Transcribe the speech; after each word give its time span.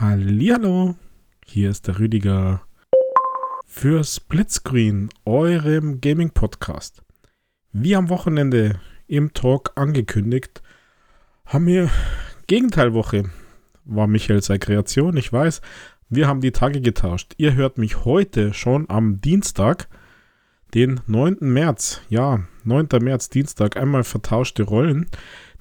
Hallihallo, 0.00 0.94
hier 1.44 1.70
ist 1.70 1.88
der 1.88 1.98
Rüdiger 1.98 2.62
für 3.66 4.04
Splitscreen, 4.04 5.08
eurem 5.24 6.00
Gaming-Podcast. 6.00 7.02
Wie 7.72 7.96
am 7.96 8.08
Wochenende 8.08 8.78
im 9.08 9.34
Talk 9.34 9.72
angekündigt, 9.74 10.62
haben 11.46 11.66
wir 11.66 11.90
Gegenteilwoche. 12.46 13.24
War 13.86 14.06
Michael 14.06 14.40
sei 14.40 14.58
Kreation, 14.58 15.16
ich 15.16 15.32
weiß. 15.32 15.62
Wir 16.08 16.28
haben 16.28 16.42
die 16.42 16.52
Tage 16.52 16.80
getauscht. 16.80 17.34
Ihr 17.36 17.54
hört 17.54 17.76
mich 17.76 18.04
heute 18.04 18.54
schon 18.54 18.88
am 18.88 19.20
Dienstag, 19.20 19.88
den 20.74 21.00
9. 21.08 21.38
März. 21.40 22.02
Ja, 22.08 22.44
9. 22.62 22.86
März, 23.00 23.30
Dienstag, 23.30 23.76
einmal 23.76 24.04
vertauschte 24.04 24.62
Rollen. 24.62 25.06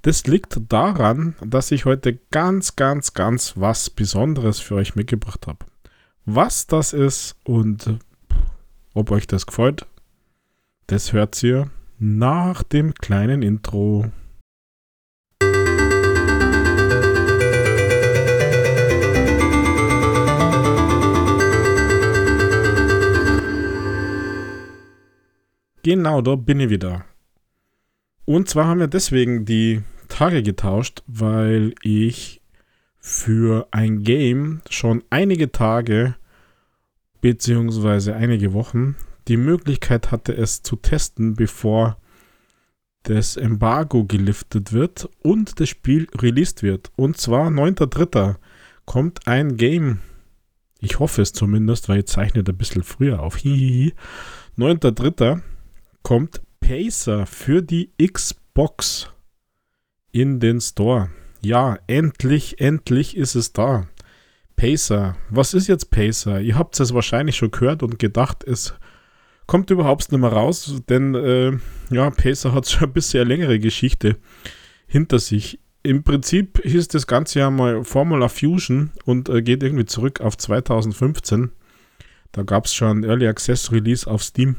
Das 0.08 0.26
liegt 0.26 0.58
daran, 0.70 1.36
dass 1.46 1.70
ich 1.70 1.84
heute 1.84 2.18
ganz, 2.32 2.78
ganz, 2.78 3.14
ganz 3.14 3.58
was 3.58 3.90
Besonderes 3.90 4.58
für 4.58 4.76
euch 4.76 4.96
mitgebracht 4.96 5.48
habe. 5.48 5.66
Was 6.24 6.66
das 6.66 6.94
ist 6.94 7.36
und 7.44 8.00
ob 8.94 9.12
euch 9.12 9.28
das 9.28 9.46
gefällt, 9.46 9.86
das 10.86 11.12
hört 11.12 11.44
ihr 11.44 11.70
nach 12.00 12.64
dem 12.64 12.94
kleinen 12.94 13.42
Intro. 13.42 14.10
Genau, 25.84 26.22
da 26.22 26.36
bin 26.36 26.62
ich 26.62 26.70
wieder. 26.70 27.04
Und 28.24 28.48
zwar 28.48 28.68
haben 28.68 28.80
wir 28.80 28.88
deswegen 28.88 29.44
die 29.44 29.84
Tage 30.18 30.42
getauscht, 30.42 31.04
weil 31.06 31.76
ich 31.84 32.42
für 32.98 33.68
ein 33.70 34.02
Game 34.02 34.64
schon 34.68 35.04
einige 35.12 35.52
Tage 35.52 36.16
beziehungsweise 37.22 38.16
einige 38.16 38.52
Wochen 38.52 38.96
die 39.28 39.38
Möglichkeit 39.38 40.10
hatte, 40.10 40.36
es 40.36 40.64
zu 40.64 40.76
testen, 40.76 41.36
bevor 41.36 42.00
das 43.04 43.38
Embargo 43.38 44.06
geliftet 44.06 44.74
wird 44.74 45.08
und 45.22 45.60
das 45.60 45.70
Spiel 45.70 46.08
released 46.20 46.64
wird. 46.64 46.92
Und 46.96 47.18
zwar 47.18 47.50
9.3. 47.50 48.38
kommt 48.86 49.28
ein 49.28 49.56
Game. 49.56 50.00
Ich 50.80 50.98
hoffe 50.98 51.22
es 51.22 51.32
zumindest, 51.32 51.90
weil 51.90 52.00
ich 52.00 52.08
zeichne 52.08 52.44
ein 52.44 52.58
bisschen 52.58 52.82
früher 52.82 53.22
auf. 53.22 53.38
9.3. 53.46 55.42
kommt 56.02 56.42
Pacer 56.60 57.28
für 57.28 57.62
die 57.62 57.92
Xbox 58.02 59.12
in 60.12 60.40
den 60.40 60.62
Store. 60.62 61.10
Ja, 61.42 61.78
endlich, 61.88 62.60
endlich 62.60 63.16
ist 63.16 63.36
es 63.36 63.54
da. 63.54 63.88
Pacer. 64.56 65.16
Was 65.30 65.54
ist 65.54 65.68
jetzt 65.68 65.92
Pacer? 65.92 66.42
Ihr 66.42 66.58
habt 66.58 66.80
es 66.80 66.94
wahrscheinlich 66.94 67.38
schon 67.38 67.52
gehört 67.52 67.84
und 67.84 68.00
gedacht, 68.00 68.44
es 68.44 68.74
kommt 69.46 69.70
überhaupt 69.70 70.12
nicht 70.12 70.20
mehr 70.20 70.32
raus, 70.32 70.82
denn 70.90 71.16
äh, 71.16 71.52
ja, 71.90 72.10
Pacer 72.10 72.54
hat 72.54 72.68
schon 72.70 72.90
ein 72.90 72.94
bisschen 72.94 73.28
längere 73.28 73.60
Geschichte 73.60 74.18
hinter 74.88 75.20
sich. 75.20 75.60
Im 75.84 76.04
Prinzip 76.04 76.60
hieß 76.64 76.90
das 76.90 77.08
Ganze 77.08 77.40
ja 77.40 77.50
mal 77.50 77.84
Formula 77.84 78.28
Fusion 78.28 78.92
und 79.06 79.30
äh, 79.30 79.42
geht 79.42 79.64
irgendwie 79.64 79.86
zurück 79.86 80.22
auf 80.22 80.38
2015. 80.38 81.52
Da 82.32 82.44
gab 82.44 82.66
es 82.66 82.74
schon 82.74 83.04
Early 83.04 83.28
Access 83.28 83.72
Release 83.72 84.10
auf 84.10 84.24
Steam. 84.24 84.58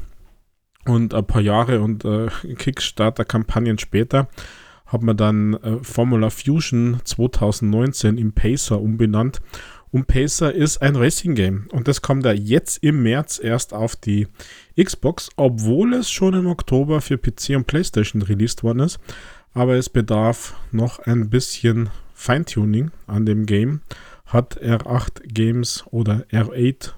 Und 0.85 1.13
ein 1.13 1.27
paar 1.27 1.41
Jahre 1.41 1.81
und 1.81 2.03
äh, 2.05 2.29
Kickstarter-Kampagnen 2.55 3.77
später 3.77 4.29
hat 4.89 5.01
man 5.01 5.15
dann 5.15 5.53
äh, 5.55 5.77
Formula 5.81 6.29
Fusion 6.29 6.99
2019 7.03 8.17
in 8.17 8.33
Pacer 8.33 8.81
umbenannt. 8.81 9.39
Und 9.91 10.05
Pacer 10.05 10.53
ist 10.53 10.81
ein 10.83 10.95
Racing-Game. 10.95 11.67
Und 11.71 11.87
das 11.87 12.01
kommt 12.01 12.25
ja 12.25 12.31
jetzt 12.31 12.83
im 12.83 13.01
März 13.01 13.39
erst 13.41 13.73
auf 13.73 13.95
die 13.95 14.27
Xbox, 14.79 15.29
obwohl 15.35 15.93
es 15.93 16.11
schon 16.11 16.35
im 16.35 16.45
Oktober 16.45 17.01
für 17.01 17.17
PC 17.17 17.55
und 17.55 17.65
PlayStation 17.65 18.21
released 18.21 18.61
worden 18.63 18.81
ist. 18.81 18.99
Aber 19.53 19.75
es 19.75 19.89
bedarf 19.89 20.55
noch 20.71 20.99
ein 20.99 21.29
bisschen 21.29 21.89
Feintuning 22.13 22.91
an 23.07 23.25
dem 23.25 23.45
Game. 23.45 23.81
Hat 24.25 24.61
R8 24.61 25.27
Games 25.27 25.85
oder 25.89 26.25
R8 26.31 26.91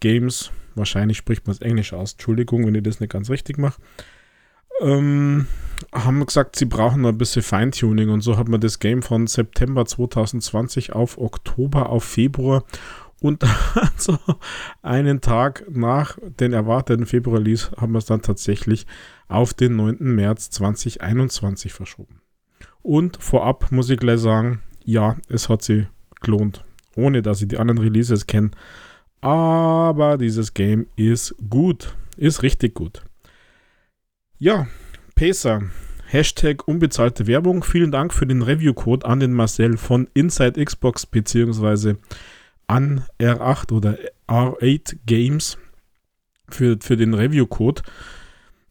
Games 0.00 0.50
wahrscheinlich 0.78 1.18
spricht 1.18 1.46
man 1.46 1.54
es 1.54 1.60
Englisch 1.60 1.92
aus. 1.92 2.12
Entschuldigung, 2.12 2.66
wenn 2.66 2.74
ich 2.74 2.82
das 2.82 3.00
nicht 3.00 3.12
ganz 3.12 3.28
richtig 3.28 3.58
mache. 3.58 3.80
Ähm, 4.80 5.46
haben 5.92 6.24
gesagt, 6.26 6.56
sie 6.56 6.64
brauchen 6.64 7.04
ein 7.06 7.18
bisschen 7.18 7.42
Feintuning 7.42 8.10
und 8.10 8.20
so 8.20 8.36
hat 8.36 8.48
man 8.48 8.60
das 8.60 8.78
Game 8.78 9.02
von 9.02 9.26
September 9.26 9.86
2020 9.86 10.92
auf 10.92 11.18
Oktober, 11.18 11.90
auf 11.90 12.04
Februar 12.04 12.64
und 13.20 13.44
also 13.74 14.18
einen 14.82 15.20
Tag 15.20 15.64
nach 15.70 16.18
den 16.40 16.52
erwarteten 16.52 17.06
Februar-Release 17.06 17.70
haben 17.76 17.92
wir 17.92 17.98
es 17.98 18.06
dann 18.06 18.22
tatsächlich 18.22 18.86
auf 19.28 19.54
den 19.54 19.76
9. 19.76 19.96
März 20.00 20.50
2021 20.50 21.72
verschoben. 21.72 22.20
Und 22.82 23.18
vorab 23.20 23.70
muss 23.70 23.90
ich 23.90 23.98
gleich 23.98 24.20
sagen, 24.20 24.62
ja, 24.84 25.16
es 25.28 25.48
hat 25.48 25.62
sie 25.62 25.86
gelohnt. 26.20 26.64
Ohne 26.96 27.22
dass 27.22 27.42
ich 27.42 27.48
die 27.48 27.58
anderen 27.58 27.78
Releases 27.78 28.26
kenne, 28.26 28.50
aber 29.20 30.16
dieses 30.18 30.54
Game 30.54 30.86
ist 30.96 31.34
gut. 31.48 31.94
Ist 32.16 32.42
richtig 32.42 32.74
gut. 32.74 33.02
Ja, 34.40 34.68
Pacer. 35.16 35.62
Hashtag 36.06 36.68
unbezahlte 36.68 37.26
Werbung. 37.26 37.64
Vielen 37.64 37.90
Dank 37.90 38.14
für 38.14 38.24
den 38.24 38.42
Review-Code 38.42 39.04
an 39.04 39.18
den 39.18 39.32
Marcel 39.32 39.76
von 39.76 40.08
Inside 40.14 40.64
Xbox 40.64 41.06
bzw. 41.06 41.96
an 42.68 43.04
R8 43.18 43.72
oder 43.72 43.98
R8 44.28 44.98
Games 45.06 45.58
für, 46.48 46.78
für 46.80 46.96
den 46.96 47.14
Review-Code. 47.14 47.82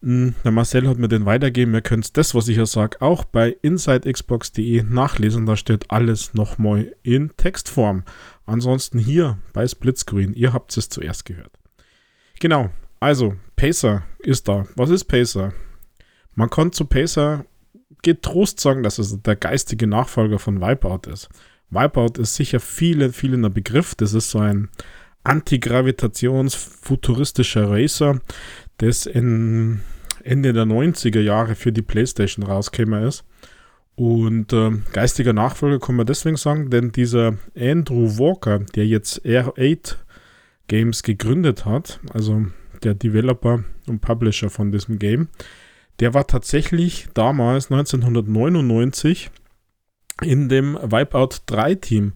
Hm, 0.00 0.36
der 0.42 0.52
Marcel 0.52 0.88
hat 0.88 0.96
mir 0.96 1.08
den 1.08 1.26
weitergegeben. 1.26 1.74
Ihr 1.74 1.82
könnt 1.82 2.16
das, 2.16 2.34
was 2.34 2.48
ich 2.48 2.56
hier 2.56 2.64
sage, 2.64 3.02
auch 3.02 3.26
bei 3.26 3.54
insidexbox.de 3.60 4.84
nachlesen. 4.84 5.44
Da 5.44 5.54
steht 5.54 5.90
alles 5.90 6.32
nochmal 6.32 6.94
in 7.02 7.36
Textform. 7.36 8.04
Ansonsten 8.46 8.98
hier 8.98 9.36
bei 9.52 9.68
Splitscreen, 9.68 10.32
ihr 10.32 10.54
habt 10.54 10.74
es 10.78 10.88
zuerst 10.88 11.26
gehört. 11.26 11.52
Genau, 12.40 12.70
also 13.00 13.34
Pacer 13.56 14.04
ist 14.18 14.48
da. 14.48 14.66
Was 14.76 14.90
ist 14.90 15.04
Pacer? 15.04 15.54
Man 16.34 16.50
kann 16.50 16.72
zu 16.72 16.84
Pacer 16.84 17.46
getrost 18.02 18.60
sagen, 18.60 18.82
dass 18.82 18.98
es 18.98 19.22
der 19.22 19.36
geistige 19.36 19.86
Nachfolger 19.86 20.38
von 20.38 20.60
Wipeout 20.60 21.10
ist. 21.10 21.30
Wipeout 21.70 22.20
ist 22.20 22.34
sicher 22.34 22.60
vielen, 22.60 23.12
vielen 23.12 23.44
ein 23.44 23.52
Begriff. 23.52 23.94
Das 23.94 24.14
ist 24.14 24.30
so 24.30 24.38
ein 24.38 24.70
antigravitations-futuristischer 25.24 27.70
Racer, 27.70 28.20
das 28.78 29.04
in 29.06 29.82
Ende 30.22 30.52
der 30.52 30.64
90er 30.64 31.20
Jahre 31.20 31.54
für 31.54 31.72
die 31.72 31.82
PlayStation 31.82 32.44
rausgekommen 32.44 33.04
ist. 33.04 33.24
Und 33.94 34.52
äh, 34.52 34.70
geistiger 34.92 35.32
Nachfolger 35.32 35.78
kann 35.80 35.96
man 35.96 36.06
deswegen 36.06 36.36
sagen, 36.36 36.70
denn 36.70 36.92
dieser 36.92 37.36
Andrew 37.58 38.18
Walker, 38.18 38.60
der 38.60 38.86
jetzt 38.86 39.26
R8 39.26 39.96
Games 40.68 41.02
gegründet 41.02 41.64
hat, 41.64 41.98
also 42.14 42.46
der 42.82 42.94
Developer 42.94 43.64
und 43.86 44.00
Publisher 44.00 44.50
von 44.50 44.72
diesem 44.72 44.98
Game, 44.98 45.28
der 46.00 46.14
war 46.14 46.26
tatsächlich 46.26 47.08
damals 47.14 47.70
1999 47.70 49.30
in 50.22 50.48
dem 50.48 50.74
Wipeout 50.74 51.40
3 51.46 51.74
Team. 51.76 52.12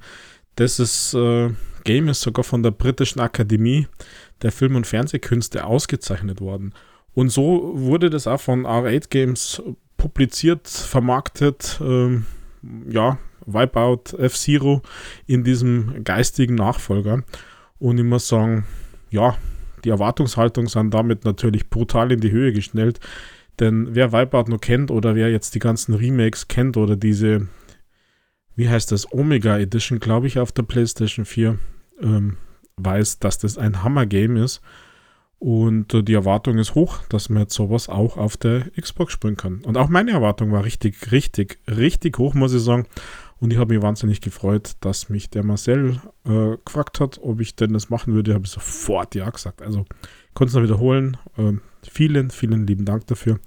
Das 0.56 1.14
äh, 1.14 1.50
Game 1.84 2.08
ist 2.08 2.20
sogar 2.20 2.44
von 2.44 2.62
der 2.62 2.70
britischen 2.70 3.20
Akademie 3.20 3.86
der 4.42 4.52
Film- 4.52 4.76
und 4.76 4.86
Fernsehkünste 4.86 5.64
ausgezeichnet 5.64 6.40
worden. 6.40 6.74
Und 7.14 7.30
so 7.30 7.72
wurde 7.74 8.10
das 8.10 8.26
auch 8.26 8.40
von 8.40 8.66
R8 8.66 9.08
Games 9.10 9.62
publiziert, 9.96 10.68
vermarktet, 10.68 11.78
ähm, 11.80 12.26
ja, 12.88 13.18
Wipeout 13.44 14.16
F-Zero 14.18 14.82
in 15.26 15.44
diesem 15.44 16.04
geistigen 16.04 16.54
Nachfolger. 16.54 17.24
Und 17.78 17.98
ich 17.98 18.04
muss 18.04 18.28
sagen, 18.28 18.64
ja, 19.10 19.36
die 19.84 19.90
Erwartungshaltung 19.90 20.68
sind 20.68 20.92
damit 20.92 21.24
natürlich 21.24 21.70
brutal 21.70 22.12
in 22.12 22.20
die 22.20 22.30
Höhe 22.30 22.52
geschnellt. 22.52 23.00
Denn 23.60 23.88
wer 23.94 24.12
Wipeout 24.12 24.50
noch 24.50 24.60
kennt 24.60 24.90
oder 24.90 25.14
wer 25.14 25.30
jetzt 25.30 25.54
die 25.54 25.58
ganzen 25.58 25.94
Remakes 25.94 26.48
kennt 26.48 26.76
oder 26.76 26.96
diese, 26.96 27.48
wie 28.56 28.68
heißt 28.68 28.92
das, 28.92 29.12
Omega 29.12 29.58
Edition, 29.58 30.00
glaube 30.00 30.26
ich, 30.26 30.38
auf 30.38 30.52
der 30.52 30.62
PlayStation 30.62 31.24
4, 31.24 31.58
ähm, 32.00 32.36
weiß, 32.76 33.18
dass 33.18 33.38
das 33.38 33.58
ein 33.58 33.82
Hammer-Game 33.82 34.36
ist. 34.36 34.62
Und 35.38 35.92
äh, 35.92 36.02
die 36.02 36.14
Erwartung 36.14 36.58
ist 36.58 36.74
hoch, 36.74 36.98
dass 37.08 37.28
man 37.28 37.42
jetzt 37.42 37.54
sowas 37.54 37.88
auch 37.88 38.16
auf 38.16 38.36
der 38.36 38.70
Xbox 38.80 39.12
spielen 39.12 39.36
kann. 39.36 39.62
Und 39.64 39.76
auch 39.76 39.88
meine 39.88 40.12
Erwartung 40.12 40.52
war 40.52 40.64
richtig, 40.64 41.10
richtig, 41.10 41.58
richtig 41.68 42.18
hoch, 42.18 42.34
muss 42.34 42.54
ich 42.54 42.62
sagen. 42.62 42.86
Und 43.42 43.52
ich 43.52 43.58
habe 43.58 43.74
mich 43.74 43.82
wahnsinnig 43.82 44.20
gefreut, 44.20 44.76
dass 44.78 45.08
mich 45.08 45.28
der 45.28 45.42
Marcel 45.42 46.00
äh, 46.24 46.56
gefragt 46.64 47.00
hat, 47.00 47.18
ob 47.20 47.40
ich 47.40 47.56
denn 47.56 47.72
das 47.72 47.90
machen 47.90 48.14
würde. 48.14 48.30
Ich 48.30 48.34
habe 48.36 48.46
sofort 48.46 49.16
ja 49.16 49.28
gesagt. 49.28 49.62
Also 49.62 49.84
ich 50.28 50.34
konnte 50.34 50.50
es 50.50 50.54
noch 50.54 50.62
wiederholen. 50.62 51.16
Äh, 51.36 51.54
vielen, 51.82 52.30
vielen 52.30 52.68
lieben 52.68 52.84
Dank 52.84 53.08
dafür. 53.08 53.40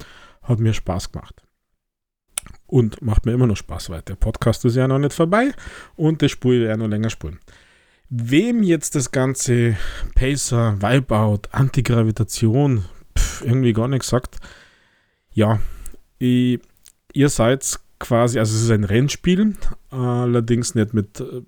Hat 0.43 0.59
mir 0.59 0.73
Spaß 0.73 1.13
gemacht. 1.13 1.41
Und 2.67 3.01
macht 3.01 3.25
mir 3.25 3.31
immer 3.31 3.47
noch 3.47 3.55
Spaß, 3.55 3.89
weil 3.89 4.01
der 4.01 4.15
Podcast 4.15 4.65
ist 4.65 4.75
ja 4.75 4.85
noch 4.85 4.99
nicht 4.99 5.13
vorbei 5.13 5.53
und 5.95 6.21
das 6.21 6.31
Spiel 6.31 6.63
ja 6.63 6.75
noch 6.75 6.89
länger 6.89 7.09
spielen. 7.09 7.39
Wem 8.09 8.63
jetzt 8.63 8.95
das 8.95 9.11
ganze 9.11 9.77
Pacer, 10.13 10.75
Wipeout, 10.81 11.43
Antigravitation 11.53 12.83
pff, 13.17 13.45
irgendwie 13.45 13.71
gar 13.71 13.87
nichts 13.87 14.09
sagt, 14.09 14.39
ja, 15.31 15.61
ich, 16.19 16.59
ihr 17.13 17.29
seid 17.29 17.79
quasi, 17.99 18.39
also 18.39 18.55
es 18.55 18.63
ist 18.63 18.71
ein 18.71 18.83
Rennspiel, 18.83 19.55
allerdings 19.89 20.75
nicht 20.75 20.93
mit 20.93 21.19
äh, 21.19 21.41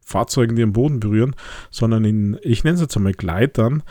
Fahrzeugen, 0.00 0.56
die 0.56 0.62
am 0.62 0.72
Boden 0.72 1.00
berühren, 1.00 1.34
sondern 1.70 2.04
in, 2.04 2.38
ich 2.42 2.64
nenne 2.64 2.74
es 2.74 2.80
jetzt 2.80 2.96
einmal 2.96 3.14
Gleitern, 3.14 3.82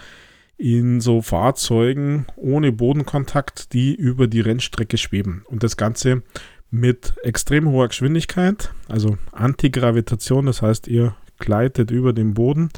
in 0.58 1.02
so 1.02 1.22
Fahrzeugen 1.22 2.28
ohne 2.36 2.72
Bodenkontakt, 2.72 3.74
die 3.74 3.96
über 3.96 4.28
die 4.28 4.42
Rennstrecke 4.42 4.98
schweben. 4.98 5.44
Und 5.48 5.64
das 5.64 5.78
Ganze 5.78 6.22
mit 6.70 7.16
extrem 7.24 7.68
hoher 7.70 7.88
Geschwindigkeit, 7.88 8.72
also 8.88 9.18
Antigravitation, 9.32 10.46
das 10.46 10.62
heißt, 10.62 10.88
ihr 10.88 11.16
gleitet 11.40 11.92
über 11.92 12.14
den 12.14 12.34
Boden 12.34 12.70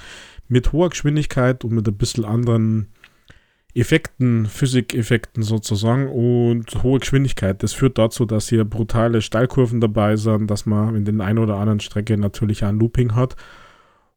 mit 0.48 0.72
hoher 0.72 0.90
Geschwindigkeit 0.90 1.64
und 1.64 1.74
mit 1.74 1.88
ein 1.88 1.98
bisschen 1.98 2.26
anderen 2.26 2.88
Effekten, 3.76 4.46
Physikeffekten 4.46 5.44
sozusagen 5.44 6.08
und 6.08 6.82
hohe 6.82 7.00
Geschwindigkeit. 7.00 7.62
Das 7.62 7.74
führt 7.74 7.98
dazu, 7.98 8.26
dass 8.26 8.48
hier 8.48 8.64
brutale 8.64 9.22
Steilkurven 9.22 9.82
dabei 9.82 10.16
sind, 10.16 10.50
dass 10.50 10.66
man 10.66 10.96
in 10.96 11.04
den 11.04 11.20
ein 11.20 11.38
oder 11.38 11.58
anderen 11.58 11.82
Strecke 11.82 12.18
natürlich 12.18 12.64
ein 12.64 12.80
Looping 12.80 13.16
hat 13.16 13.36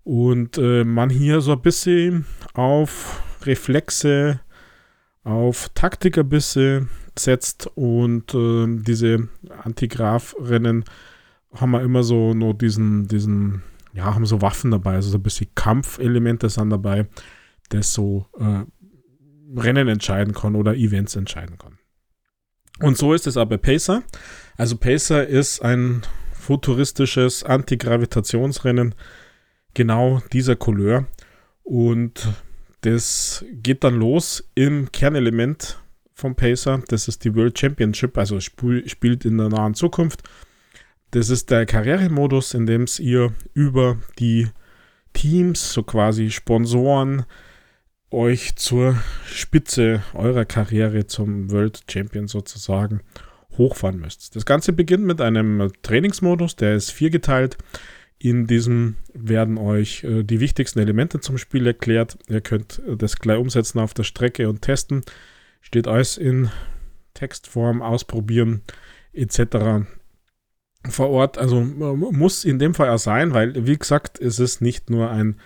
und 0.05 0.59
äh, 0.59 0.85
man 0.85 1.11
hier 1.11 1.41
so 1.41 1.53
ein 1.53 1.61
bisschen 1.61 2.25
auf 2.55 3.21
Reflexe, 3.45 4.41
auf 5.25 5.69
Taktikerbisse 5.75 6.87
setzt 7.19 7.69
und 7.75 8.33
äh, 8.35 8.67
diese 8.69 9.29
Antigraph-Rennen 9.65 10.85
haben 11.53 11.71
wir 11.73 11.83
immer 11.83 12.05
so 12.05 12.33
nur 12.33 12.55
diesen, 12.55 13.09
diesen, 13.09 13.63
ja, 13.93 14.15
haben 14.15 14.25
so 14.25 14.41
Waffen 14.41 14.71
dabei, 14.71 14.95
also 14.95 15.11
so 15.11 15.19
ein 15.19 15.23
bisschen 15.23 15.49
Kampfelemente 15.57 16.49
sind 16.49 16.71
dabei, 16.71 17.09
das 17.71 17.93
so 17.93 18.27
äh, 18.39 18.65
Rennen 19.57 19.89
entscheiden 19.89 20.35
kann 20.35 20.55
oder 20.55 20.75
Events 20.75 21.17
entscheiden 21.17 21.59
kann. 21.59 21.79
Und 22.81 22.97
so 22.97 23.13
ist 23.13 23.27
es 23.27 23.37
auch 23.37 23.47
bei 23.47 23.57
Pacer. 23.57 24.03
Also 24.57 24.77
Pacer 24.77 25.27
ist 25.27 25.61
ein 25.61 26.03
futuristisches 26.33 27.43
Antigravitationsrennen 27.45 28.95
genau 29.75 30.23
dieser 30.33 30.57
Couleur. 30.57 31.07
Und 31.63 32.29
das 32.83 33.45
geht 33.53 33.85
dann 33.85 33.99
los 33.99 34.49
im 34.55 34.91
Kernelement 34.93 35.81
vom 36.15 36.35
Pacer. 36.35 36.83
Das 36.89 37.09
ist 37.09 37.25
die 37.25 37.35
World 37.35 37.59
Championship, 37.59 38.17
also 38.17 38.37
sp 38.41 38.87
spielt 38.87 39.25
in 39.25 39.39
der 39.39 39.49
nahen 39.49 39.75
Zukunft. 39.75 40.23
Das 41.11 41.31
ist 41.31 41.51
der 41.51 41.67
Karrieremodus, 41.67 42.55
in 42.55 42.67
dem 42.67 42.87
ihr 42.99 43.33
über 43.55 43.99
die 44.19 44.49
Teams, 45.15 45.73
so 45.73 45.83
quasi 45.83 46.31
Sponsoren, 46.31 47.25
euch 48.11 48.57
zur 48.57 48.97
Spitze 49.27 50.03
eurer 50.15 50.45
Karriere 50.45 51.07
zum 51.07 51.51
World 51.51 51.83
Champion 51.91 52.27
sozusagen 52.27 53.01
hochfahren 53.57 54.01
müsst. 54.01 54.35
Das 54.37 54.47
Ganze 54.47 54.73
beginnt 54.73 55.05
mit 55.05 55.21
einem 55.21 55.71
Trainingsmodus, 55.83 56.57
der 56.57 56.75
ist 56.75 56.91
viergeteilt. 56.91 57.59
In 58.19 58.47
diesem 58.47 58.97
werden 59.13 59.59
euch 59.59 60.03
äh, 60.05 60.25
die 60.25 60.41
wichtigsten 60.41 60.81
Elemente 60.81 61.21
zum 61.21 61.39
Spiel 61.39 61.67
erklärt. 61.67 62.19
Ihr 62.29 62.41
könnt 62.41 62.81
äh, 62.87 62.97
das 62.97 63.17
gleich 63.17 63.39
umsetzen 63.39 63.79
auf 63.79 63.95
der 63.95 64.03
Strecke 64.03 64.49
und 64.49 64.63
testen. 64.63 65.03
Steht 65.61 65.87
alles 65.87 66.17
in 66.17 66.51
Textform, 67.15 67.83
ausprobieren 67.83 68.63
etc. 69.13 69.87
vor 70.89 71.11
Ort. 71.11 71.39
Also 71.39 71.61
muss 71.61 72.45
in 72.45 72.59
dem 72.59 72.75
Fall 72.75 72.91
auch 72.91 72.99
sein, 72.99 73.35
weil, 73.35 73.67
wie 73.67 73.79
gesagt, 73.79 74.21
es 74.21 74.39
ist 74.39 74.63
nicht 74.63 74.91
nur 74.91 75.11
ein 75.11 75.37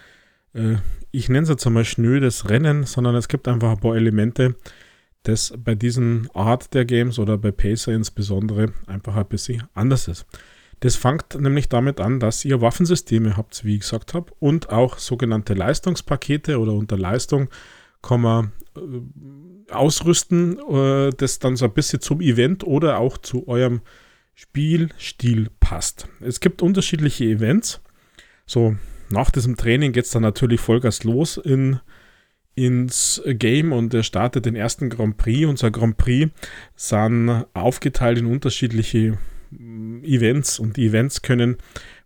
äh, 0.54 0.76
ich 1.12 1.28
nenne 1.28 1.44
es 1.44 1.50
jetzt 1.50 1.66
einmal 1.66 1.84
schnödes 1.84 2.48
Rennen, 2.48 2.84
sondern 2.84 3.14
es 3.14 3.28
gibt 3.28 3.46
einfach 3.46 3.72
ein 3.72 3.80
paar 3.80 3.94
Elemente, 3.94 4.56
das 5.22 5.54
bei 5.56 5.74
diesen 5.74 6.28
Art 6.34 6.74
der 6.74 6.84
Games 6.84 7.18
oder 7.18 7.38
bei 7.38 7.52
Pacer 7.52 7.92
insbesondere 7.92 8.72
einfach 8.86 9.14
ein 9.14 9.26
bisschen 9.26 9.62
anders 9.74 10.08
ist. 10.08 10.26
Das 10.80 10.96
fängt 10.96 11.40
nämlich 11.40 11.68
damit 11.68 12.00
an, 12.00 12.18
dass 12.18 12.44
ihr 12.44 12.60
Waffensysteme 12.60 13.36
habt, 13.36 13.64
wie 13.64 13.74
ich 13.74 13.80
gesagt 13.80 14.14
habe, 14.14 14.32
und 14.40 14.70
auch 14.70 14.98
sogenannte 14.98 15.54
Leistungspakete 15.54 16.58
oder 16.58 16.72
unter 16.72 16.98
Leistung 16.98 17.50
kann 18.02 18.22
man 18.22 18.52
äh, 18.76 19.72
ausrüsten, 19.72 20.58
äh, 20.58 21.10
das 21.16 21.38
dann 21.38 21.54
so 21.54 21.66
ein 21.66 21.74
bisschen 21.74 22.00
zum 22.00 22.20
Event 22.20 22.64
oder 22.64 22.98
auch 22.98 23.16
zu 23.18 23.46
eurem 23.46 23.82
Spielstil 24.34 25.50
passt. 25.60 26.08
Es 26.20 26.40
gibt 26.40 26.62
unterschiedliche 26.62 27.26
Events. 27.26 27.80
So, 28.44 28.76
nach 29.12 29.30
diesem 29.30 29.56
Training 29.56 29.92
geht 29.92 30.06
es 30.06 30.10
dann 30.10 30.22
natürlich 30.22 30.60
Vollgas 30.60 31.04
los 31.04 31.36
in, 31.36 31.80
ins 32.54 33.22
Game 33.26 33.72
und 33.72 33.94
er 33.94 34.02
startet 34.02 34.46
den 34.46 34.56
ersten 34.56 34.90
Grand 34.90 35.16
Prix. 35.16 35.46
Unser 35.46 35.70
Grand 35.70 35.96
Prix 35.96 36.32
sind 36.74 37.44
aufgeteilt 37.54 38.18
in 38.18 38.26
unterschiedliche 38.26 39.18
mm, 39.50 40.02
Events 40.04 40.58
und 40.58 40.76
die 40.76 40.86
Events 40.86 41.22
können 41.22 41.58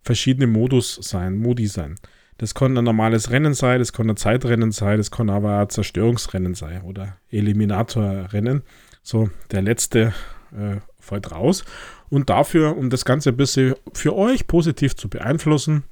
verschiedene 0.03 0.47
Modus 0.47 0.99
sein, 1.03 1.39
Modi 1.39 1.67
sein. 1.67 1.97
Das 2.39 2.55
kann 2.55 2.77
ein 2.77 2.85
normales 2.85 3.31
Rennen 3.31 3.55
sein, 3.55 3.79
das 3.79 3.93
kann 3.95 4.11
ein 4.11 4.17
Zeitrennen 4.17 4.71
sein, 4.71 4.99
das 4.99 5.11
kann 5.11 5.31
aber 5.31 5.61
ein 5.61 5.71
Zerstörungsrennen 5.71 6.55
sein 6.55 6.83
oder 6.83 7.17
Eliminatorrennen. 7.31 8.63
So, 9.03 9.31
der 9.53 9.63
letzte 9.63 10.13
äh, 10.53 10.77
fällt 11.01 11.33
raus. 11.33 11.65
Und 12.11 12.29
dafür, 12.29 12.77
um 12.77 12.91
das 12.91 13.05
Ganze 13.05 13.31
ein 13.31 13.37
bisschen 13.37 13.75
für 13.95 14.15
euch 14.15 14.47
positiv 14.47 14.97
zu 14.97 15.09
beeinflussen, 15.09 15.85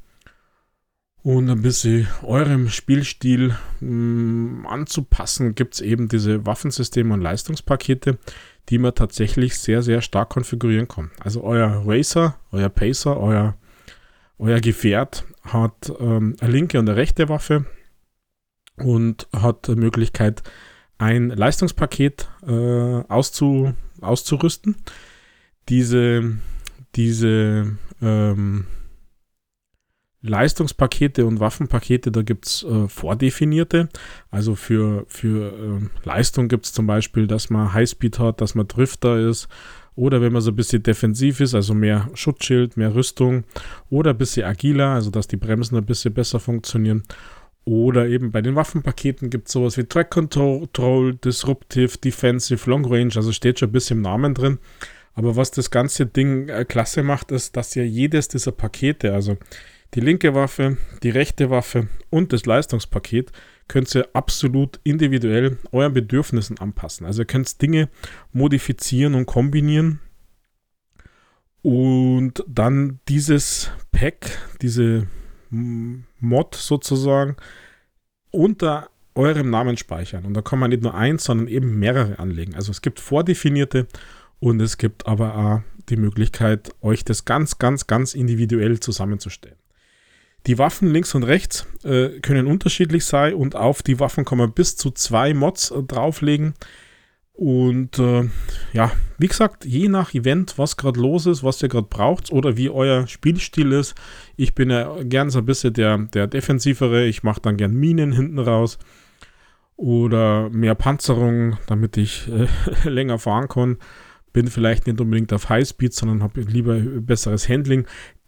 und 1.24 1.48
ein 1.48 1.62
bisschen 1.62 2.06
eurem 2.22 2.68
Spielstil 2.68 3.56
mh, 3.80 3.88
mm, 3.88 4.66
anzupassen, 4.66 5.54
gibt 5.54 5.74
es 5.74 5.80
eben 5.80 6.06
diese 6.06 6.44
Waffensysteme 6.46 7.14
und 7.14 7.22
Leistungspakete, 7.22 8.18
die 8.68 8.78
man 8.78 8.94
tatsächlich 8.94 9.58
sehr, 9.58 9.82
sehr 9.82 10.02
stark 10.02 10.28
konfigurieren 10.28 10.86
kann. 10.86 11.10
Also 11.18 11.42
euer 11.42 11.82
Racer, 11.86 12.38
euer 12.52 12.68
Pacer, 12.68 13.18
euer, 13.18 13.56
euer 14.38 14.60
Gefährt 14.60 15.24
hat 15.42 15.90
ähm, 15.98 16.36
eine 16.40 16.52
linke 16.52 16.78
und 16.78 16.88
eine 16.88 16.96
rechte 16.98 17.30
Waffe 17.30 17.64
und 18.76 19.26
hat 19.34 19.66
die 19.66 19.76
Möglichkeit, 19.76 20.42
ein 20.98 21.30
Leistungspaket 21.30 22.28
äh, 22.46 22.50
auszu, 22.50 23.72
auszurüsten. 24.02 24.76
Diese, 25.70 26.36
diese 26.94 27.78
ähm, 28.02 28.66
Leistungspakete 30.26 31.26
und 31.26 31.38
Waffenpakete, 31.38 32.10
da 32.10 32.22
gibt 32.22 32.46
es 32.46 32.62
äh, 32.64 32.88
vordefinierte. 32.88 33.88
Also 34.30 34.54
für, 34.54 35.04
für 35.06 35.52
äh, 35.52 36.06
Leistung 36.08 36.48
gibt 36.48 36.64
es 36.64 36.72
zum 36.72 36.86
Beispiel, 36.86 37.26
dass 37.26 37.50
man 37.50 37.74
Highspeed 37.74 38.18
hat, 38.18 38.40
dass 38.40 38.54
man 38.54 38.66
Drifter 38.66 39.18
ist. 39.18 39.48
Oder 39.96 40.20
wenn 40.20 40.32
man 40.32 40.42
so 40.42 40.50
ein 40.50 40.56
bisschen 40.56 40.82
defensiv 40.82 41.40
ist, 41.40 41.54
also 41.54 41.74
mehr 41.74 42.08
Schutzschild, 42.14 42.76
mehr 42.76 42.94
Rüstung. 42.94 43.44
Oder 43.90 44.10
ein 44.10 44.18
bisschen 44.18 44.46
agiler, 44.46 44.88
also 44.88 45.10
dass 45.10 45.28
die 45.28 45.36
Bremsen 45.36 45.76
ein 45.76 45.84
bisschen 45.84 46.14
besser 46.14 46.40
funktionieren. 46.40 47.02
Oder 47.66 48.06
eben 48.08 48.30
bei 48.30 48.42
den 48.42 48.54
Waffenpaketen 48.54 49.30
gibt 49.30 49.48
es 49.48 49.52
sowas 49.52 49.76
wie 49.76 49.84
Track 49.84 50.10
Control, 50.10 51.14
Disruptive, 51.14 51.98
Defensive, 51.98 52.68
Long 52.68 52.84
Range, 52.84 53.12
also 53.14 53.30
steht 53.30 53.58
schon 53.58 53.68
ein 53.68 53.72
bisschen 53.72 53.98
im 53.98 54.02
Namen 54.02 54.34
drin. 54.34 54.58
Aber 55.14 55.36
was 55.36 55.50
das 55.50 55.70
ganze 55.70 56.06
Ding 56.06 56.48
äh, 56.48 56.64
klasse 56.64 57.02
macht, 57.02 57.30
ist, 57.30 57.56
dass 57.56 57.74
ja 57.74 57.84
jedes 57.84 58.28
dieser 58.28 58.52
Pakete, 58.52 59.14
also 59.14 59.38
die 59.94 60.00
linke 60.00 60.34
Waffe, 60.34 60.76
die 61.02 61.10
rechte 61.10 61.50
Waffe 61.50 61.88
und 62.10 62.32
das 62.32 62.46
Leistungspaket 62.46 63.32
könnt 63.68 63.94
ihr 63.94 64.08
absolut 64.12 64.80
individuell 64.84 65.58
euren 65.72 65.94
Bedürfnissen 65.94 66.58
anpassen. 66.58 67.06
Also 67.06 67.22
ihr 67.22 67.26
könnt 67.26 67.62
Dinge 67.62 67.88
modifizieren 68.32 69.14
und 69.14 69.26
kombinieren 69.26 70.00
und 71.62 72.44
dann 72.46 73.00
dieses 73.08 73.70
Pack, 73.92 74.38
diese 74.60 75.06
Mod 75.50 76.54
sozusagen 76.54 77.36
unter 78.30 78.90
eurem 79.14 79.48
Namen 79.48 79.76
speichern. 79.76 80.24
Und 80.24 80.34
da 80.34 80.42
kann 80.42 80.58
man 80.58 80.70
nicht 80.70 80.82
nur 80.82 80.94
eins, 80.94 81.24
sondern 81.24 81.46
eben 81.46 81.78
mehrere 81.78 82.18
anlegen. 82.18 82.54
Also 82.54 82.72
es 82.72 82.82
gibt 82.82 82.98
vordefinierte 82.98 83.86
und 84.40 84.60
es 84.60 84.76
gibt 84.76 85.06
aber 85.06 85.36
auch 85.36 85.60
die 85.88 85.96
Möglichkeit, 85.96 86.74
euch 86.82 87.04
das 87.04 87.24
ganz, 87.24 87.58
ganz, 87.58 87.86
ganz 87.86 88.14
individuell 88.14 88.80
zusammenzustellen. 88.80 89.56
Die 90.46 90.58
Waffen 90.58 90.92
links 90.92 91.14
und 91.14 91.22
rechts 91.22 91.66
äh, 91.84 92.20
können 92.20 92.46
unterschiedlich 92.46 93.04
sein 93.04 93.34
und 93.34 93.56
auf 93.56 93.82
die 93.82 93.98
Waffen 93.98 94.24
kann 94.24 94.38
man 94.38 94.52
bis 94.52 94.76
zu 94.76 94.90
zwei 94.90 95.32
Mods 95.32 95.70
äh, 95.70 95.82
drauflegen. 95.82 96.54
Und 97.32 97.98
äh, 97.98 98.28
ja, 98.72 98.92
wie 99.18 99.26
gesagt, 99.26 99.64
je 99.64 99.88
nach 99.88 100.14
Event, 100.14 100.56
was 100.56 100.76
gerade 100.76 101.00
los 101.00 101.26
ist, 101.26 101.42
was 101.42 101.60
ihr 101.62 101.68
gerade 101.68 101.88
braucht 101.88 102.30
oder 102.30 102.56
wie 102.56 102.70
euer 102.70 103.08
Spielstil 103.08 103.72
ist. 103.72 103.94
Ich 104.36 104.54
bin 104.54 104.70
ja 104.70 105.02
gern 105.02 105.30
so 105.30 105.40
ein 105.40 105.44
bisschen 105.44 105.72
der, 105.72 105.98
der 105.98 106.28
defensivere. 106.28 107.06
Ich 107.06 107.24
mache 107.24 107.40
dann 107.40 107.56
gern 107.56 107.74
Minen 107.74 108.12
hinten 108.12 108.38
raus 108.38 108.78
oder 109.76 110.48
mehr 110.50 110.76
Panzerung, 110.76 111.58
damit 111.66 111.96
ich 111.96 112.28
äh, 112.28 112.46
länger 112.88 113.18
fahren 113.18 113.48
kann. 113.48 113.78
bin 114.32 114.46
vielleicht 114.46 114.86
nicht 114.86 115.00
unbedingt 115.00 115.32
auf 115.32 115.48
Highspeed, 115.48 115.92
sondern 115.92 116.22
habe 116.22 116.40
lieber 116.42 116.76
besseres 116.76 117.48
Handling. 117.48 117.84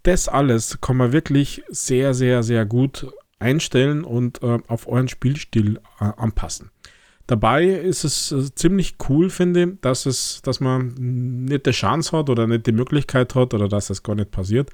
Das 0.06 0.28
alles 0.28 0.80
kann 0.80 0.98
man 0.98 1.10
wirklich 1.10 1.64
sehr, 1.68 2.14
sehr, 2.14 2.44
sehr 2.44 2.64
gut 2.64 3.08
einstellen 3.40 4.04
und 4.04 4.40
äh, 4.40 4.60
auf 4.68 4.86
euren 4.86 5.08
Spielstil 5.08 5.80
äh, 5.98 6.04
anpassen. 6.16 6.70
Dabei 7.26 7.64
ist 7.64 8.04
es 8.04 8.30
äh, 8.30 8.54
ziemlich 8.54 8.98
cool, 9.08 9.30
finde 9.30 9.64
ich, 9.64 9.80
dass, 9.80 10.06
es, 10.06 10.42
dass 10.42 10.60
man 10.60 10.94
nicht 10.94 11.66
die 11.66 11.72
Chance 11.72 12.16
hat 12.16 12.30
oder 12.30 12.46
nicht 12.46 12.68
die 12.68 12.72
Möglichkeit 12.72 13.34
hat 13.34 13.52
oder 13.52 13.66
dass 13.66 13.88
das 13.88 14.04
gar 14.04 14.14
nicht 14.14 14.30
passiert, 14.30 14.70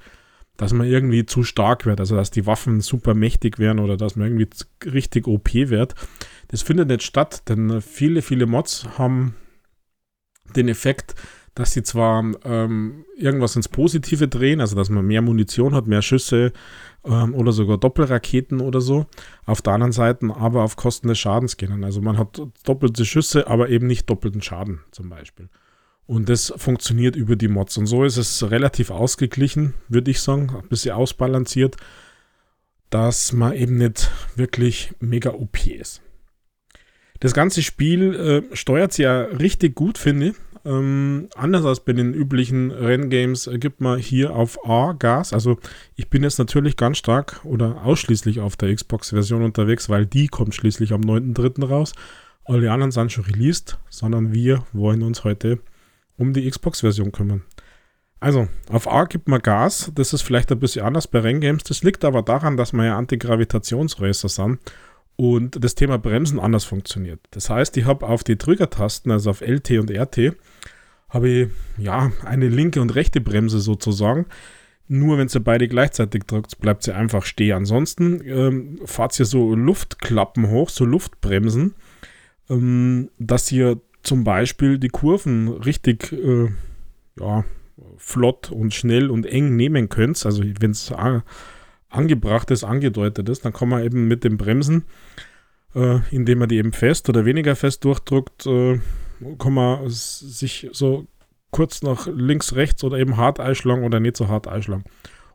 dass 0.55 0.71
man 0.71 0.85
irgendwie 0.85 1.25
zu 1.25 1.41
stark 1.41 1.87
wird, 1.87 1.99
also 1.99 2.15
dass 2.15 2.29
die 2.29 2.45
Waffen 2.45 2.79
super 2.79 3.15
mächtig 3.15 3.57
werden 3.57 3.79
oder 3.79 3.97
dass 3.97 4.15
man 4.15 4.27
irgendwie 4.27 4.49
richtig 4.87 5.25
OP 5.25 5.51
wird. 5.55 5.95
Das 6.49 6.61
findet 6.61 6.89
nicht 6.89 7.01
statt, 7.01 7.49
denn 7.49 7.81
viele, 7.81 8.21
viele 8.21 8.45
Mods 8.45 8.87
haben 8.99 9.33
den 10.55 10.67
Effekt, 10.67 11.15
dass 11.55 11.71
sie 11.71 11.83
zwar 11.83 12.23
ähm, 12.45 13.05
irgendwas 13.15 13.55
ins 13.55 13.67
Positive 13.67 14.27
drehen, 14.27 14.59
also 14.59 14.75
dass 14.75 14.89
man 14.89 15.05
mehr 15.05 15.21
Munition 15.21 15.75
hat, 15.75 15.85
mehr 15.85 16.01
Schüsse 16.01 16.51
ähm, 17.05 17.35
oder 17.35 17.51
sogar 17.51 17.77
Doppelraketen 17.77 18.59
oder 18.59 18.81
so, 18.81 19.05
auf 19.45 19.61
der 19.61 19.73
anderen 19.73 19.91
Seite 19.91 20.33
aber 20.35 20.63
auf 20.63 20.75
Kosten 20.75 21.07
des 21.07 21.19
Schadens 21.19 21.57
gehen. 21.57 21.83
Also 21.83 22.01
man 22.01 22.17
hat 22.17 22.41
doppelte 22.65 23.05
Schüsse, 23.05 23.47
aber 23.47 23.69
eben 23.69 23.87
nicht 23.87 24.09
doppelten 24.09 24.41
Schaden 24.41 24.79
zum 24.91 25.09
Beispiel. 25.09 25.49
Und 26.05 26.27
das 26.27 26.53
funktioniert 26.57 27.15
über 27.15 27.35
die 27.35 27.47
Mods. 27.47 27.77
Und 27.77 27.85
so 27.85 28.03
ist 28.03 28.17
es 28.17 28.49
relativ 28.49 28.89
ausgeglichen, 28.89 29.73
würde 29.87 30.11
ich 30.11 30.21
sagen, 30.21 30.51
ein 30.53 30.67
bisschen 30.67 30.95
ausbalanciert, 30.95 31.77
dass 32.89 33.31
man 33.31 33.53
eben 33.53 33.77
nicht 33.77 34.11
wirklich 34.35 34.93
mega 34.99 35.31
OP 35.31 35.65
ist. 35.65 36.01
Das 37.19 37.33
ganze 37.33 37.63
Spiel 37.63 38.43
äh, 38.51 38.55
steuert 38.55 38.91
sich 38.91 39.03
ja 39.03 39.21
richtig 39.21 39.75
gut, 39.75 39.97
finde 39.97 40.29
ich. 40.29 40.35
Ähm, 40.65 41.27
anders 41.35 41.65
als 41.65 41.81
bei 41.81 41.91
den 41.91 42.13
üblichen 42.13 42.71
Renngames 42.71 43.47
äh, 43.47 43.57
gibt 43.57 43.81
man 43.81 43.99
hier 43.99 44.33
auf 44.33 44.57
A 44.67 44.93
Gas. 44.93 45.33
Also 45.33 45.57
ich 45.95 46.09
bin 46.09 46.23
jetzt 46.23 46.39
natürlich 46.39 46.77
ganz 46.77 46.97
stark 46.97 47.41
oder 47.43 47.83
ausschließlich 47.83 48.39
auf 48.39 48.55
der 48.55 48.73
Xbox-Version 48.73 49.43
unterwegs, 49.43 49.89
weil 49.89 50.05
die 50.05 50.27
kommt 50.27 50.55
schließlich 50.55 50.93
am 50.93 51.01
9.3. 51.01 51.65
raus. 51.65 51.93
Alle 52.45 52.71
anderen 52.71 52.91
sind 52.91 53.11
schon 53.11 53.25
released, 53.25 53.77
sondern 53.89 54.33
wir 54.33 54.63
wollen 54.71 55.03
uns 55.03 55.23
heute 55.23 55.59
um 56.17 56.33
die 56.33 56.49
Xbox-Version 56.49 57.11
kümmern. 57.11 57.43
Also, 58.19 58.47
auf 58.69 58.89
A 58.89 59.03
gibt 59.03 59.27
man 59.27 59.41
Gas. 59.41 59.91
Das 59.95 60.13
ist 60.13 60.21
vielleicht 60.21 60.49
ein 60.49 60.59
bisschen 60.59 60.85
anders 60.85 61.07
bei 61.07 61.19
Renngames. 61.19 61.63
Das 61.63 61.83
liegt 61.83 62.05
aber 62.05 62.21
daran, 62.21 62.55
dass 62.55 62.71
wir 62.71 62.85
ja 62.85 62.97
Antigravitationsracer 62.97 64.29
sind 64.29 64.59
und 65.15 65.63
das 65.63 65.75
Thema 65.75 65.97
Bremsen 65.97 66.39
anders 66.39 66.63
funktioniert. 66.63 67.19
Das 67.31 67.49
heißt, 67.49 67.77
ich 67.77 67.85
habe 67.85 68.07
auf 68.07 68.23
die 68.23 68.37
Trigger-Tasten, 68.37 69.11
also 69.11 69.29
auf 69.29 69.41
LT 69.41 69.71
und 69.79 69.91
RT, 69.91 70.35
habe 71.09 71.29
ich 71.29 71.49
ja 71.77 72.11
eine 72.25 72.47
linke 72.47 72.81
und 72.81 72.95
rechte 72.95 73.21
Bremse 73.21 73.59
sozusagen. 73.59 74.25
Nur 74.87 75.17
wenn 75.17 75.29
ihr 75.33 75.43
beide 75.43 75.67
gleichzeitig 75.67 76.23
drückt, 76.23 76.59
bleibt 76.59 76.83
sie 76.83 76.93
einfach 76.93 77.25
stehen. 77.25 77.57
Ansonsten 77.57 78.21
ähm, 78.25 78.79
fahrt 78.85 79.17
ihr 79.19 79.25
so 79.25 79.55
Luftklappen 79.55 80.49
hoch, 80.49 80.69
so 80.69 80.85
Luftbremsen, 80.85 81.75
ähm, 82.49 83.09
dass 83.19 83.51
ihr 83.51 83.79
zum 84.01 84.23
Beispiel 84.23 84.79
die 84.79 84.89
Kurven 84.89 85.47
richtig 85.47 86.11
äh, 86.11 86.49
ja, 87.19 87.45
flott 87.97 88.51
und 88.51 88.73
schnell 88.73 89.09
und 89.09 89.25
eng 89.25 89.55
nehmen 89.55 89.89
könnt. 89.89 90.25
Also 90.25 90.43
wenn 90.59 90.71
es 90.71 90.91
angebracht 91.93 92.51
ist, 92.51 92.63
angedeutet 92.63 93.29
ist, 93.29 93.45
dann 93.45 93.53
kann 93.53 93.69
man 93.69 93.83
eben 93.83 94.07
mit 94.07 94.23
dem 94.23 94.37
Bremsen, 94.37 94.85
äh, 95.75 95.99
indem 96.11 96.39
man 96.39 96.49
die 96.49 96.57
eben 96.57 96.73
fest 96.73 97.09
oder 97.09 97.25
weniger 97.25 97.55
fest 97.55 97.83
durchdrückt, 97.83 98.45
äh, 98.45 98.79
kann 99.37 99.53
man 99.53 99.89
sich 99.89 100.69
so 100.73 101.07
kurz 101.51 101.81
nach 101.83 102.07
links, 102.07 102.55
rechts 102.55 102.83
oder 102.83 102.97
eben 102.97 103.17
hart 103.17 103.39
einschlagen 103.39 103.83
oder 103.83 103.99
nicht 103.99 104.17
so 104.17 104.27
hart 104.27 104.47
einschlagen. 104.47 104.83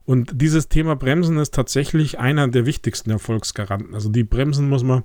Und 0.05 0.41
dieses 0.41 0.69
Thema 0.69 0.97
Bremsen 0.97 1.39
ist 1.39 1.55
tatsächlich 1.55 2.19
einer 2.19 2.49
der 2.49 2.67
wichtigsten 2.67 3.11
Erfolgsgaranten. 3.11 3.95
Also 3.95 4.09
die 4.09 4.25
Bremsen 4.25 4.69
muss 4.69 4.83
man 4.83 5.05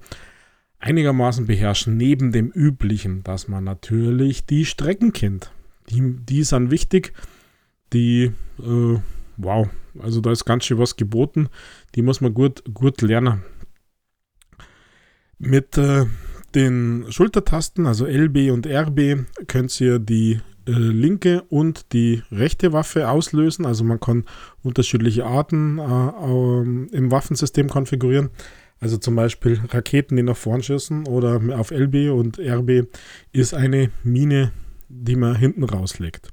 einigermaßen 0.79 1.45
beherrschen, 1.45 1.97
neben 1.97 2.31
dem 2.31 2.49
üblichen, 2.49 3.23
dass 3.23 3.47
man 3.47 3.63
natürlich 3.63 4.45
die 4.45 4.65
Strecken 4.65 5.13
kennt. 5.13 5.51
Die, 5.89 6.15
die 6.17 6.43
sind 6.43 6.71
wichtig. 6.71 7.13
Die, 7.91 8.31
äh, 8.59 8.99
wow, 9.37 9.69
also 9.99 10.21
da 10.21 10.31
ist 10.31 10.45
ganz 10.45 10.65
schön 10.65 10.77
was 10.77 10.95
geboten. 10.95 11.49
Die 11.95 12.01
muss 12.01 12.21
man 12.21 12.33
gut, 12.33 12.63
gut 12.73 13.01
lernen. 13.01 13.43
Mit 15.37 15.77
äh, 15.77 16.05
den 16.55 17.05
Schultertasten, 17.09 17.85
also 17.85 18.05
LB 18.05 18.51
und 18.51 18.67
RB, 18.67 19.25
könnt 19.47 19.79
ihr 19.81 19.99
die 19.99 20.39
äh, 20.67 20.71
linke 20.71 21.43
und 21.49 21.91
die 21.93 22.23
rechte 22.31 22.71
Waffe 22.71 23.09
auslösen. 23.09 23.65
Also 23.65 23.83
man 23.83 23.99
kann 23.99 24.25
unterschiedliche 24.63 25.25
Arten 25.25 25.79
äh, 25.79 26.95
im 26.95 27.11
Waffensystem 27.11 27.69
konfigurieren. 27.69 28.29
Also 28.79 28.97
zum 28.97 29.15
Beispiel 29.15 29.61
Raketen, 29.69 30.17
die 30.17 30.23
nach 30.23 30.37
vorn 30.37 30.61
schießen 30.61 31.07
oder 31.07 31.41
auf 31.57 31.71
LB 31.71 32.11
und 32.11 32.37
RB 32.39 32.87
ist 33.31 33.53
eine 33.53 33.91
Mine, 34.03 34.51
die 34.89 35.15
man 35.15 35.35
hinten 35.35 35.63
rauslegt. 35.63 36.29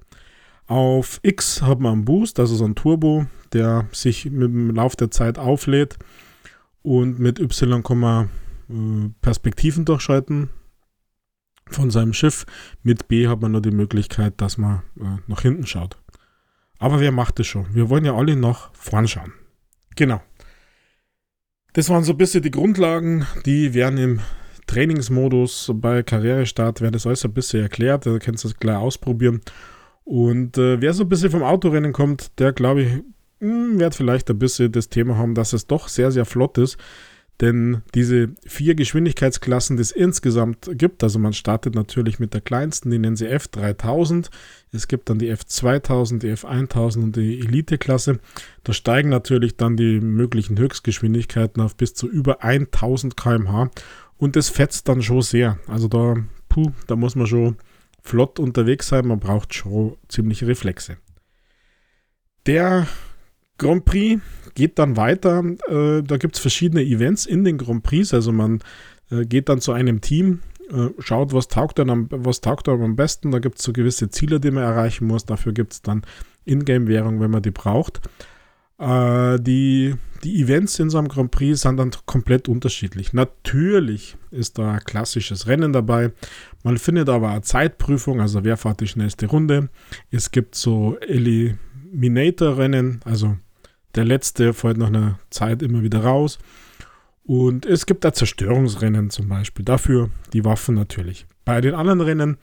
Auf 0.71 1.19
X 1.25 1.62
hat 1.62 1.81
man 1.81 1.95
einen 1.95 2.05
Boost, 2.05 2.39
also 2.39 2.55
so 2.55 2.65
ein 2.65 2.77
Turbo, 2.77 3.27
der 3.53 3.89
sich 3.91 4.27
mit 4.27 4.45
dem 4.45 4.71
Lauf 4.73 4.95
der 4.95 5.11
Zeit 5.11 5.37
auflädt. 5.37 5.99
Und 6.83 7.19
mit 7.19 7.41
Y 7.41 7.83
kann 7.83 7.99
man 7.99 8.31
äh, 8.69 9.11
Perspektiven 9.21 9.85
durchschalten 9.85 10.49
von 11.67 11.91
seinem 11.91 12.12
Schiff. 12.12 12.47
Mit 12.85 13.09
B 13.09 13.27
hat 13.27 13.41
man 13.41 13.50
nur 13.50 13.62
die 13.62 13.73
Möglichkeit, 13.73 14.35
dass 14.41 14.59
man 14.59 14.83
äh, 15.00 15.17
nach 15.27 15.43
hinten 15.43 15.67
schaut. 15.67 15.99
Aber 16.79 17.00
wer 17.00 17.11
macht 17.11 17.41
das 17.41 17.49
schon? 17.49 17.67
Wir 17.75 17.91
wollen 17.91 18.05
ja 18.05 18.15
alle 18.15 18.37
nach 18.37 18.73
vorn 18.73 19.09
schauen. 19.09 19.33
Genau. 19.97 20.23
Das 21.73 21.89
waren 21.89 22.05
so 22.05 22.12
ein 22.12 22.19
bisschen 22.19 22.45
die 22.45 22.53
Grundlagen, 22.53 23.27
die 23.45 23.75
werden 23.75 23.99
im 23.99 24.21
Trainingsmodus 24.69 25.73
bei 25.75 26.05
Karrierestart, 26.05 26.81
werden 26.81 26.93
das 26.93 27.09
alles 27.09 27.25
ein 27.25 27.35
bisschen 27.35 27.62
erklärt. 27.62 28.07
Da 28.07 28.21
kannst 28.21 28.45
du 28.45 28.49
es 28.49 28.57
gleich 28.57 28.77
ausprobieren. 28.77 29.41
Und 30.11 30.59
äh, 30.59 30.81
wer 30.81 30.93
so 30.93 31.05
ein 31.05 31.09
bisschen 31.09 31.31
vom 31.31 31.45
Autorennen 31.45 31.93
kommt, 31.93 32.37
der 32.40 32.52
glaube 32.52 32.83
ich, 32.83 32.93
hm, 33.38 33.79
wird 33.79 33.95
vielleicht 33.95 34.29
ein 34.29 34.40
bisschen 34.40 34.73
das 34.73 34.88
Thema 34.88 35.17
haben, 35.17 35.37
dass 35.37 35.52
es 35.52 35.69
doch 35.69 35.87
sehr, 35.87 36.11
sehr 36.11 36.25
flott 36.25 36.59
ist. 36.59 36.79
Denn 37.40 37.83
diese 37.95 38.31
vier 38.45 38.75
Geschwindigkeitsklassen, 38.75 39.76
die 39.76 39.83
es 39.83 39.93
insgesamt 39.93 40.69
gibt, 40.73 41.05
also 41.05 41.21
man 41.21 41.33
startet 41.33 41.76
natürlich 41.76 42.19
mit 42.19 42.35
der 42.35 42.40
kleinsten, 42.40 42.90
die 42.90 42.99
nennen 42.99 43.14
sie 43.14 43.29
F3000. 43.29 44.31
Es 44.73 44.88
gibt 44.88 45.09
dann 45.09 45.21
die 45.21 45.33
F2000, 45.33 46.19
die 46.19 46.33
F1000 46.33 47.05
und 47.05 47.14
die 47.14 47.38
Elite-Klasse. 47.38 48.19
Da 48.64 48.73
steigen 48.73 49.11
natürlich 49.11 49.59
dann 49.59 49.76
die 49.76 50.00
möglichen 50.00 50.59
Höchstgeschwindigkeiten 50.59 51.62
auf 51.62 51.76
bis 51.76 51.95
zu 51.95 52.09
über 52.11 52.43
1000 52.43 53.17
km/h. 53.17 53.71
Und 54.19 54.35
das 54.35 54.49
fetzt 54.49 54.88
dann 54.88 55.02
schon 55.02 55.23
sehr. 55.23 55.61
Also 55.69 55.87
da, 55.87 56.17
puh, 56.49 56.73
da 56.88 56.97
muss 56.97 57.14
man 57.14 57.29
schon 57.29 57.57
flott 58.02 58.38
unterwegs 58.38 58.88
sein, 58.88 59.07
man 59.07 59.21
braucht 59.21 59.54
schon 59.54 59.97
ziemliche 60.09 60.47
Reflexe. 60.47 60.97
Der 62.47 62.87
Grand 63.59 63.85
Prix 63.85 64.23
geht 64.54 64.78
dann 64.78 64.97
weiter. 64.97 65.45
Äh, 65.69 66.02
da 66.02 66.16
gibt 66.16 66.37
es 66.37 66.40
verschiedene 66.40 66.83
Events 66.83 67.26
in 67.26 67.45
den 67.45 67.59
Grand 67.59 67.83
Prix. 67.83 68.12
Also 68.14 68.33
man 68.33 68.61
äh, 69.11 69.25
geht 69.25 69.49
dann 69.49 69.61
zu 69.61 69.73
einem 69.73 70.00
Team, 70.00 70.40
äh, 70.71 70.88
schaut, 70.99 71.33
was 71.33 71.49
taugt, 71.49 71.78
dann 71.78 71.90
am, 71.90 72.09
was 72.11 72.40
taugt 72.40 72.69
dann 72.69 72.83
am 72.83 72.97
besten. 72.97 73.30
Da 73.30 73.38
gibt 73.38 73.59
es 73.59 73.64
so 73.64 73.73
gewisse 73.73 74.11
Ziele, 74.11 74.40
die 74.40 74.50
man 74.50 74.64
erreichen 74.64 75.07
muss. 75.07 75.26
Dafür 75.26 75.52
gibt 75.52 75.75
es 75.75 75.83
dann 75.83 76.02
Ingame-Währung, 76.45 77.21
wenn 77.21 77.30
man 77.30 77.42
die 77.42 77.50
braucht. 77.50 78.00
Äh, 78.81 79.39
die, 79.41 79.95
die 80.25 80.41
Events 80.41 80.79
in 80.79 80.91
so 80.91 80.99
einem 80.99 81.09
Grand 81.09 81.31
Prix 81.31 81.61
sind 81.61 81.77
dann 81.77 81.93
komplett 82.07 82.49
unterschiedlich. 82.49 83.13
Natürlich 83.13 84.17
ist 84.31 84.59
da 84.59 84.79
klassisches 84.79 85.47
Rennen 85.47 85.73
dabei. 85.73 86.13
Man 86.65 86.79
findet 86.79 87.09
aber 87.09 87.31
eine 87.31 87.43
Zeitprüfung, 87.43 88.21
also 88.21 88.43
wer 88.43 88.57
fährt 88.57 88.81
die 88.81 88.89
schnellste 88.89 89.27
Runde. 89.27 89.69
Es 90.11 90.31
gibt 90.31 90.55
so 90.55 90.97
Eliminator-Rennen, 91.01 93.01
also 93.05 93.37
der 93.95 94.05
letzte 94.05 94.55
fällt 94.55 94.79
nach 94.79 94.87
einer 94.87 95.19
Zeit 95.29 95.63
immer 95.63 95.83
wieder 95.83 96.03
raus. 96.03 96.39
Und 97.25 97.67
es 97.67 97.87
gibt 97.87 98.05
da 98.05 98.13
Zerstörungsrennen 98.13 99.11
zum 99.11 99.29
Beispiel. 99.29 99.65
Dafür 99.65 100.11
die 100.33 100.45
Waffen 100.45 100.75
natürlich. 100.75 101.27
Bei 101.45 101.61
den 101.61 101.75
anderen 101.75 102.01
Rennen 102.01 102.39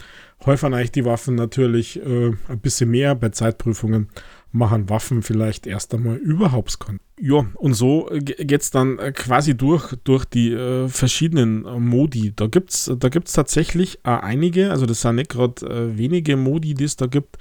häufern 0.45 0.73
eigentlich 0.73 0.91
die 0.91 1.05
Waffen 1.05 1.35
natürlich 1.35 1.99
äh, 2.03 2.31
ein 2.47 2.59
bisschen 2.59 2.91
mehr. 2.91 3.15
Bei 3.15 3.29
Zeitprüfungen 3.29 4.09
machen 4.51 4.89
Waffen 4.89 5.21
vielleicht 5.23 5.67
erst 5.67 5.93
einmal 5.93 6.17
überhaupt 6.17 6.79
keinen. 6.79 6.99
Ja, 7.19 7.45
und 7.55 7.73
so 7.73 8.09
geht 8.21 8.61
es 8.61 8.71
dann 8.71 8.99
äh, 8.99 9.11
quasi 9.11 9.57
durch, 9.57 9.95
durch 10.03 10.25
die 10.25 10.51
äh, 10.51 10.87
verschiedenen 10.87 11.65
äh, 11.65 11.79
Modi. 11.79 12.33
Da 12.35 12.47
gibt 12.47 12.71
es 12.71 12.91
da 12.97 13.09
gibt's 13.09 13.33
tatsächlich 13.33 13.99
äh, 14.03 14.09
einige, 14.09 14.71
also 14.71 14.85
das 14.85 15.01
sind 15.01 15.15
nicht 15.15 15.29
gerade 15.29 15.65
äh, 15.65 15.97
wenige 15.97 16.37
Modi, 16.37 16.73
die 16.73 16.83
es 16.83 16.95
da 16.95 17.07
gibt. 17.07 17.37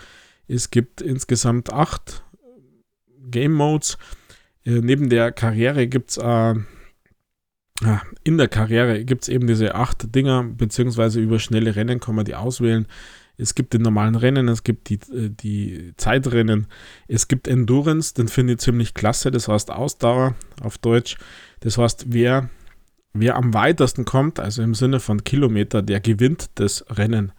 Es 0.48 0.70
gibt 0.70 1.00
insgesamt 1.00 1.72
acht 1.72 2.24
Game 3.28 3.52
Modes. 3.52 3.98
neben 4.64 5.08
der 5.08 5.32
Karriere 5.32 5.88
gibt 5.88 6.10
es 6.10 6.20
in 8.24 8.38
der 8.38 8.48
Karriere 8.48 9.04
gibt 9.04 9.24
es 9.24 9.28
eben 9.28 9.46
diese 9.46 9.74
acht 9.74 10.14
Dinger, 10.14 10.44
beziehungsweise 10.44 11.20
über 11.20 11.38
schnelle 11.38 11.76
Rennen 11.76 12.00
kann 12.00 12.14
man 12.14 12.24
die 12.24 12.34
auswählen. 12.34 12.86
Es 13.38 13.54
gibt 13.54 13.74
den 13.74 13.82
normalen 13.82 14.14
Rennen, 14.14 14.48
es 14.48 14.64
gibt 14.64 14.88
die, 14.88 14.94
äh, 15.12 15.28
die 15.28 15.92
Zeitrennen, 15.96 16.68
es 17.06 17.28
gibt 17.28 17.48
Endurance, 17.48 18.14
den 18.14 18.28
finde 18.28 18.54
ich 18.54 18.60
ziemlich 18.60 18.94
klasse, 18.94 19.30
das 19.30 19.48
heißt 19.48 19.70
Ausdauer 19.70 20.34
auf 20.62 20.78
Deutsch. 20.78 21.18
Das 21.60 21.76
heißt, 21.76 22.06
wer, 22.08 22.48
wer 23.12 23.36
am 23.36 23.52
weitesten 23.52 24.06
kommt, 24.06 24.40
also 24.40 24.62
im 24.62 24.74
Sinne 24.74 25.00
von 25.00 25.24
Kilometer, 25.24 25.82
der 25.82 26.00
gewinnt 26.00 26.50
das 26.54 26.84
Rennen. 26.88 27.32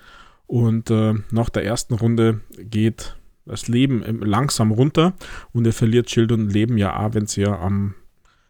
Und 0.46 0.92
äh, 0.92 1.16
nach 1.32 1.50
der 1.50 1.66
ersten 1.66 1.96
Runde 1.96 2.42
geht 2.58 3.18
das 3.46 3.68
Leben 3.68 4.04
langsam 4.22 4.72
runter 4.72 5.14
und 5.54 5.66
er 5.66 5.74
verliert 5.74 6.10
Schild 6.10 6.32
und 6.32 6.50
Leben 6.50 6.78
ja 6.78 6.98
auch, 7.00 7.14
wenn 7.14 7.28
ihr 7.36 7.58
am 7.60 7.96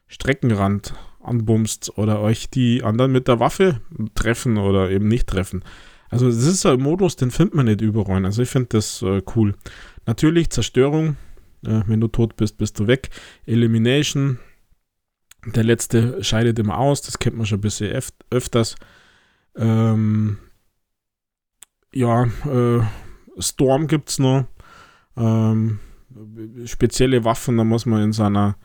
Streckenrand 0.08 0.94
anbumst 1.27 1.98
oder 1.98 2.22
euch 2.22 2.50
die 2.50 2.84
anderen 2.84 3.12
mit 3.12 3.27
der 3.27 3.39
Waffe 3.39 3.81
treffen 4.15 4.57
oder 4.57 4.89
eben 4.89 5.07
nicht 5.07 5.27
treffen. 5.27 5.63
Also 6.10 6.27
das 6.27 6.46
ist 6.46 6.65
ein 6.65 6.81
Modus, 6.81 7.15
den 7.15 7.31
findet 7.31 7.55
man 7.55 7.65
nicht 7.65 7.81
überall. 7.81 8.25
Also 8.25 8.41
ich 8.41 8.50
finde 8.50 8.69
das 8.69 9.01
äh, 9.01 9.22
cool. 9.36 9.55
Natürlich 10.05 10.50
Zerstörung, 10.50 11.17
äh, 11.65 11.81
wenn 11.86 12.00
du 12.00 12.07
tot 12.07 12.36
bist, 12.38 12.57
bist 12.57 12.79
du 12.79 12.88
weg. 12.88 13.10
Elimination, 13.46 14.39
der 15.46 15.63
letzte 15.63 16.24
scheidet 16.24 16.60
immer 16.60 16.77
aus, 16.77 17.01
das 17.01 17.19
kennt 17.19 17.38
man 17.38 17.46
schon 17.46 17.60
ein 17.60 17.62
bisschen 17.62 17.91
öf 17.91 18.12
öfters. 18.29 18.75
Ähm, 19.55 20.38
ja, 21.93 22.24
äh, 22.24 22.81
Storm 23.39 23.88
gibt 23.88 24.10
es 24.10 24.19
noch. 24.19 24.46
Ähm, 25.15 25.79
spezielle 26.65 27.24
Waffen, 27.24 27.57
da 27.57 27.63
muss 27.63 27.86
man 27.86 28.03
in 28.03 28.13
seiner, 28.13 28.55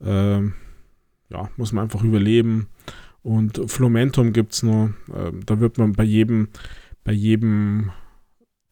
ähm, 0.00 0.54
ja, 1.30 1.48
muss 1.56 1.72
man 1.72 1.84
einfach 1.84 2.02
überleben. 2.02 2.68
Und 3.22 3.60
Flomentum 3.70 4.32
gibt 4.32 4.54
es 4.54 4.62
noch. 4.62 4.90
Äh, 5.12 5.32
da 5.46 5.60
wird 5.60 5.78
man 5.78 5.92
bei 5.92 6.04
jedem, 6.04 6.48
bei 7.04 7.12
jedem 7.12 7.90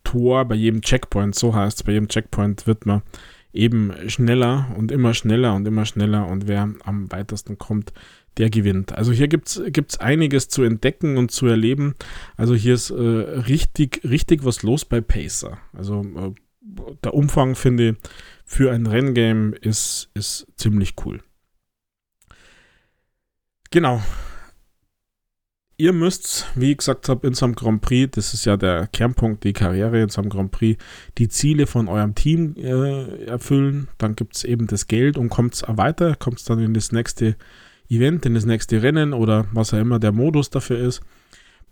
Tor, 0.04 0.44
bei 0.46 0.54
jedem 0.54 0.80
Checkpoint, 0.80 1.34
so 1.34 1.54
heißt 1.54 1.78
es, 1.78 1.82
bei 1.82 1.92
jedem 1.92 2.08
Checkpoint 2.08 2.66
wird 2.66 2.86
man 2.86 3.02
eben 3.52 3.92
schneller 4.08 4.74
und 4.76 4.92
immer 4.92 5.14
schneller 5.14 5.54
und 5.54 5.66
immer 5.66 5.84
schneller 5.84 6.26
und 6.26 6.48
wer 6.48 6.70
am 6.84 7.10
weitesten 7.10 7.58
kommt, 7.58 7.92
der 8.36 8.50
gewinnt. 8.50 8.92
Also 8.92 9.12
hier 9.12 9.28
gibt 9.28 9.48
es 9.48 9.98
einiges 9.98 10.48
zu 10.48 10.62
entdecken 10.62 11.16
und 11.16 11.30
zu 11.30 11.46
erleben. 11.46 11.94
Also 12.36 12.54
hier 12.54 12.74
ist 12.74 12.90
äh, 12.90 12.94
richtig, 12.94 14.00
richtig 14.04 14.44
was 14.44 14.62
los 14.62 14.84
bei 14.84 15.00
Pacer. 15.00 15.58
Also 15.72 16.02
äh, 16.02 16.94
der 17.02 17.14
Umfang, 17.14 17.54
finde 17.54 17.90
ich, 17.90 17.96
für 18.44 18.72
ein 18.72 18.86
Renngame 18.86 19.56
ist, 19.56 20.10
ist 20.14 20.46
ziemlich 20.56 20.94
cool. 21.04 21.20
Genau, 23.70 24.00
ihr 25.78 25.92
müsst, 25.92 26.46
wie 26.56 26.72
ich 26.72 26.78
gesagt 26.78 27.08
habe, 27.08 27.26
in 27.26 27.34
so 27.34 27.46
einem 27.46 27.54
Grand 27.54 27.80
Prix, 27.80 28.10
das 28.14 28.34
ist 28.34 28.44
ja 28.44 28.56
der 28.56 28.88
Kernpunkt, 28.88 29.44
die 29.44 29.52
Karriere 29.52 30.02
in 30.02 30.08
so 30.08 30.20
einem 30.20 30.28
Grand 30.28 30.50
Prix, 30.50 30.82
die 31.16 31.28
Ziele 31.28 31.66
von 31.66 31.88
eurem 31.88 32.14
Team 32.14 32.54
äh, 32.56 33.24
erfüllen. 33.24 33.88
Dann 33.96 34.16
gibt 34.16 34.36
es 34.36 34.44
eben 34.44 34.66
das 34.66 34.88
Geld 34.88 35.16
und 35.16 35.28
kommt 35.30 35.54
es 35.54 35.62
weiter, 35.66 36.16
kommt 36.16 36.38
es 36.38 36.44
dann 36.44 36.58
in 36.58 36.74
das 36.74 36.92
nächste 36.92 37.36
Event, 37.88 38.26
in 38.26 38.34
das 38.34 38.44
nächste 38.44 38.82
Rennen 38.82 39.14
oder 39.14 39.46
was 39.52 39.72
auch 39.72 39.78
immer 39.78 39.98
der 39.98 40.12
Modus 40.12 40.50
dafür 40.50 40.78
ist. 40.78 41.00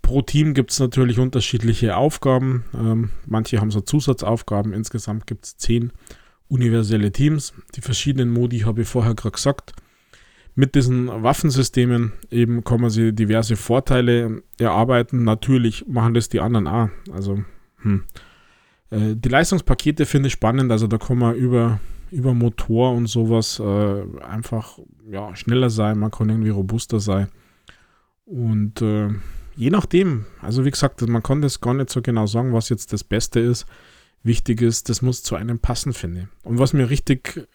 Pro 0.03 0.23
Team 0.23 0.55
gibt 0.55 0.71
es 0.71 0.79
natürlich 0.79 1.19
unterschiedliche 1.19 1.97
Aufgaben. 1.97 2.65
Ähm, 2.75 3.11
manche 3.26 3.61
haben 3.61 3.73
so 3.73 3.81
Zusatzaufgaben. 3.81 4.73
Insgesamt 4.73 5.26
gibt 5.26 5.47
es 5.47 5.57
zehn 5.57 5.93
universelle 6.49 7.11
Teams. 7.11 7.55
Die 7.75 7.81
verschiedenen 7.81 8.31
Modi 8.31 8.61
habe 8.61 8.83
ich 8.83 8.88
vorher 8.88 9.15
gerade 9.15 9.33
gesagt 9.33 9.73
mit 10.56 10.75
diesen 10.75 11.08
Waffensystemen 11.22 12.12
eben 12.30 12.64
kann 12.64 12.80
man 12.80 12.88
sich 12.88 13.14
diverse 13.14 13.56
Vorteile 13.56 14.42
erarbeiten. 14.58 15.22
Natürlich 15.22 15.86
machen 15.86 16.14
das 16.14 16.30
die 16.30 16.40
anderen 16.40 16.66
auch. 16.66 16.88
Also, 17.12 17.44
hm. 17.82 18.04
Äh, 18.90 19.16
die 19.16 19.28
Leistungspakete 19.28 20.06
finde 20.06 20.28
ich 20.28 20.32
spannend. 20.32 20.72
Also, 20.72 20.86
da 20.86 20.96
kann 20.96 21.18
man 21.18 21.34
über, 21.36 21.78
über 22.10 22.32
Motor 22.32 22.92
und 22.92 23.06
sowas 23.06 23.60
äh, 23.60 24.02
einfach 24.22 24.78
ja, 25.10 25.36
schneller 25.36 25.68
sein. 25.68 25.98
Man 25.98 26.10
kann 26.10 26.30
irgendwie 26.30 26.50
robuster 26.50 27.00
sein. 27.00 27.28
Und 28.25 28.80
äh, 28.80 29.10
je 29.56 29.69
nachdem, 29.69 30.25
also 30.40 30.64
wie 30.64 30.71
gesagt, 30.71 31.06
man 31.06 31.23
kann 31.23 31.42
das 31.42 31.60
gar 31.60 31.75
nicht 31.75 31.90
so 31.90 32.00
genau 32.00 32.26
sagen, 32.26 32.54
was 32.54 32.71
jetzt 32.71 32.95
das 32.95 33.04
Beste 33.04 33.40
ist. 33.40 33.66
Wichtig 34.23 34.62
ist, 34.62 34.88
das 34.88 35.02
muss 35.02 35.23
zu 35.23 35.36
einem 35.36 35.58
passen, 35.58 35.92
finde 35.92 36.21
ich. 36.23 36.47
Und 36.47 36.58
was 36.58 36.73
mir 36.73 36.88
richtig, 36.88 37.47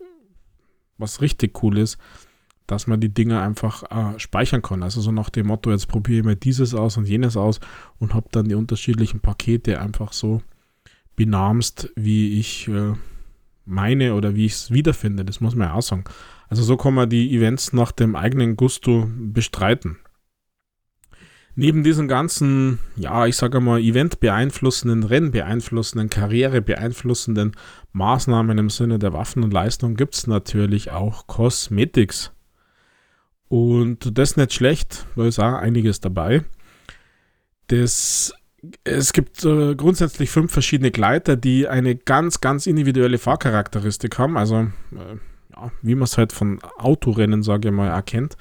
was 1.00 1.20
richtig 1.20 1.64
cool 1.64 1.80
ist, 1.80 1.98
dass 2.72 2.88
man 2.88 3.02
die 3.02 3.14
Dinge 3.14 3.42
einfach 3.42 3.84
äh, 3.92 4.18
speichern 4.18 4.62
kann. 4.62 4.82
Also 4.82 5.02
so 5.02 5.12
nach 5.12 5.30
dem 5.30 5.48
Motto, 5.48 5.72
jetzt 5.72 5.90
probiere 5.90 6.20
ich 6.20 6.26
mal 6.26 6.38
dieses 6.38 6.74
aus 6.74 6.96
und 6.96 7.06
jenes 7.06 7.36
aus 7.36 7.60
und 8.00 8.14
habe 8.14 8.30
dann 8.32 8.48
die 8.48 8.56
unterschiedlichen 8.56 9.20
Pakete 9.20 9.82
einfach 9.82 10.14
so 10.14 10.42
benamst, 11.18 11.92
wie 11.98 12.40
ich 12.40 12.70
äh, 12.70 12.94
meine 13.66 14.16
oder 14.16 14.36
wie 14.36 14.46
ich 14.46 14.54
es 14.54 14.72
wiederfinde. 14.72 15.26
Das 15.26 15.42
muss 15.42 15.54
man 15.54 15.68
ja 15.68 15.74
auch 15.74 15.82
sagen. 15.82 16.06
Also 16.48 16.64
so 16.64 16.78
kann 16.78 16.94
man 16.94 17.10
die 17.10 17.36
Events 17.36 17.74
nach 17.74 17.92
dem 17.92 18.16
eigenen 18.16 18.56
Gusto 18.56 19.06
bestreiten. 19.18 19.98
Neben 21.56 21.84
diesen 21.84 22.08
ganzen, 22.08 22.80
ja, 22.96 23.26
ich 23.26 23.36
sage 23.36 23.60
mal, 23.60 23.82
Event 23.82 24.22
beeinflussenden, 24.22 25.04
Rennen 25.04 25.32
beeinflussenden, 25.32 26.10
Karriere 26.10 26.62
beeinflussenden 26.62 27.52
Maßnahmen 27.92 28.58
im 28.58 28.70
Sinne 28.70 28.98
der 28.98 29.12
Waffen 29.12 29.44
und 29.44 29.52
Leistung 29.52 29.96
gibt 29.96 30.16
es 30.16 30.26
natürlich 30.26 30.92
auch 30.92 31.28
Cosmetics. 31.28 32.32
Und 33.52 34.18
das 34.18 34.32
ist 34.32 34.38
nicht 34.38 34.54
schlecht, 34.54 35.06
da 35.18 35.26
ist 35.26 35.38
auch 35.38 35.56
einiges 35.56 36.00
dabei. 36.00 36.46
Das, 37.68 38.34
es 38.86 39.12
gibt 39.12 39.44
äh, 39.44 39.76
grundsätzlich 39.76 40.30
fünf 40.30 40.54
verschiedene 40.54 40.90
Gleiter, 40.90 41.36
die 41.36 41.68
eine 41.68 41.98
ganz, 41.98 42.40
ganz 42.40 42.66
individuelle 42.66 43.18
Fahrcharakteristik 43.18 44.18
haben. 44.18 44.38
Also, 44.38 44.56
äh, 44.56 45.18
ja, 45.54 45.70
wie 45.82 45.96
man 45.96 46.06
es 46.06 46.18
halt 46.18 46.32
von 46.32 46.60
Autorennen, 46.78 47.44
sage 47.44 47.68
ich 47.68 47.74
mal, 47.74 47.90
erkennt. 47.90 48.38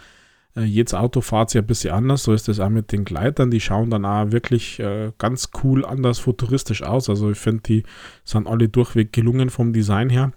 Äh, 0.54 0.62
jedes 0.62 0.94
Auto 0.94 1.22
fährt 1.22 1.50
sich 1.50 1.60
ein 1.60 1.66
bisschen 1.66 1.92
anders. 1.92 2.22
So 2.22 2.32
ist 2.32 2.46
das 2.46 2.60
auch 2.60 2.68
mit 2.68 2.92
den 2.92 3.04
Gleitern. 3.04 3.50
Die 3.50 3.60
schauen 3.60 3.90
dann 3.90 4.04
auch 4.04 4.30
wirklich 4.30 4.78
äh, 4.78 5.10
ganz 5.18 5.50
cool, 5.64 5.84
anders 5.84 6.20
futuristisch 6.20 6.84
aus. 6.84 7.10
Also, 7.10 7.32
ich 7.32 7.38
finde, 7.38 7.62
die 7.62 7.82
sind 8.22 8.46
alle 8.46 8.68
durchweg 8.68 9.12
gelungen 9.12 9.50
vom 9.50 9.72
Design 9.72 10.08
her. 10.08 10.30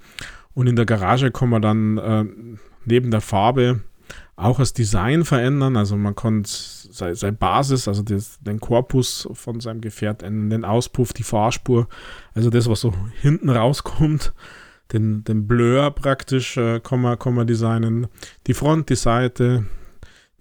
Und 0.55 0.65
in 0.65 0.75
der 0.75 0.87
Garage 0.87 1.29
kann 1.29 1.49
man 1.49 1.61
dann 1.61 1.97
äh, 1.99 2.25
neben 2.85 3.11
der 3.11 3.21
Farbe 3.21 3.81
auch 4.35 4.57
das 4.57 4.73
Design 4.73 5.25
verändern. 5.25 5.77
Also 5.77 5.95
man 5.95 6.15
kann 6.15 6.43
seine, 6.45 7.15
seine 7.15 7.37
Basis, 7.37 7.87
also 7.87 8.01
das, 8.01 8.39
den 8.41 8.59
Korpus 8.59 9.27
von 9.33 9.59
seinem 9.59 9.81
Gefährt 9.81 10.23
ändern, 10.23 10.49
den 10.49 10.65
Auspuff, 10.65 11.13
die 11.13 11.23
Fahrspur, 11.23 11.87
also 12.33 12.49
das, 12.49 12.67
was 12.67 12.81
so 12.81 12.93
hinten 13.21 13.49
rauskommt, 13.49 14.33
den, 14.91 15.23
den 15.23 15.47
Blur 15.47 15.91
praktisch 15.91 16.57
äh, 16.57 16.79
kann, 16.79 17.01
man, 17.01 17.17
kann 17.19 17.35
man 17.35 17.47
designen. 17.47 18.07
Die 18.47 18.53
Front, 18.53 18.89
die 18.89 18.95
Seite, 18.95 19.65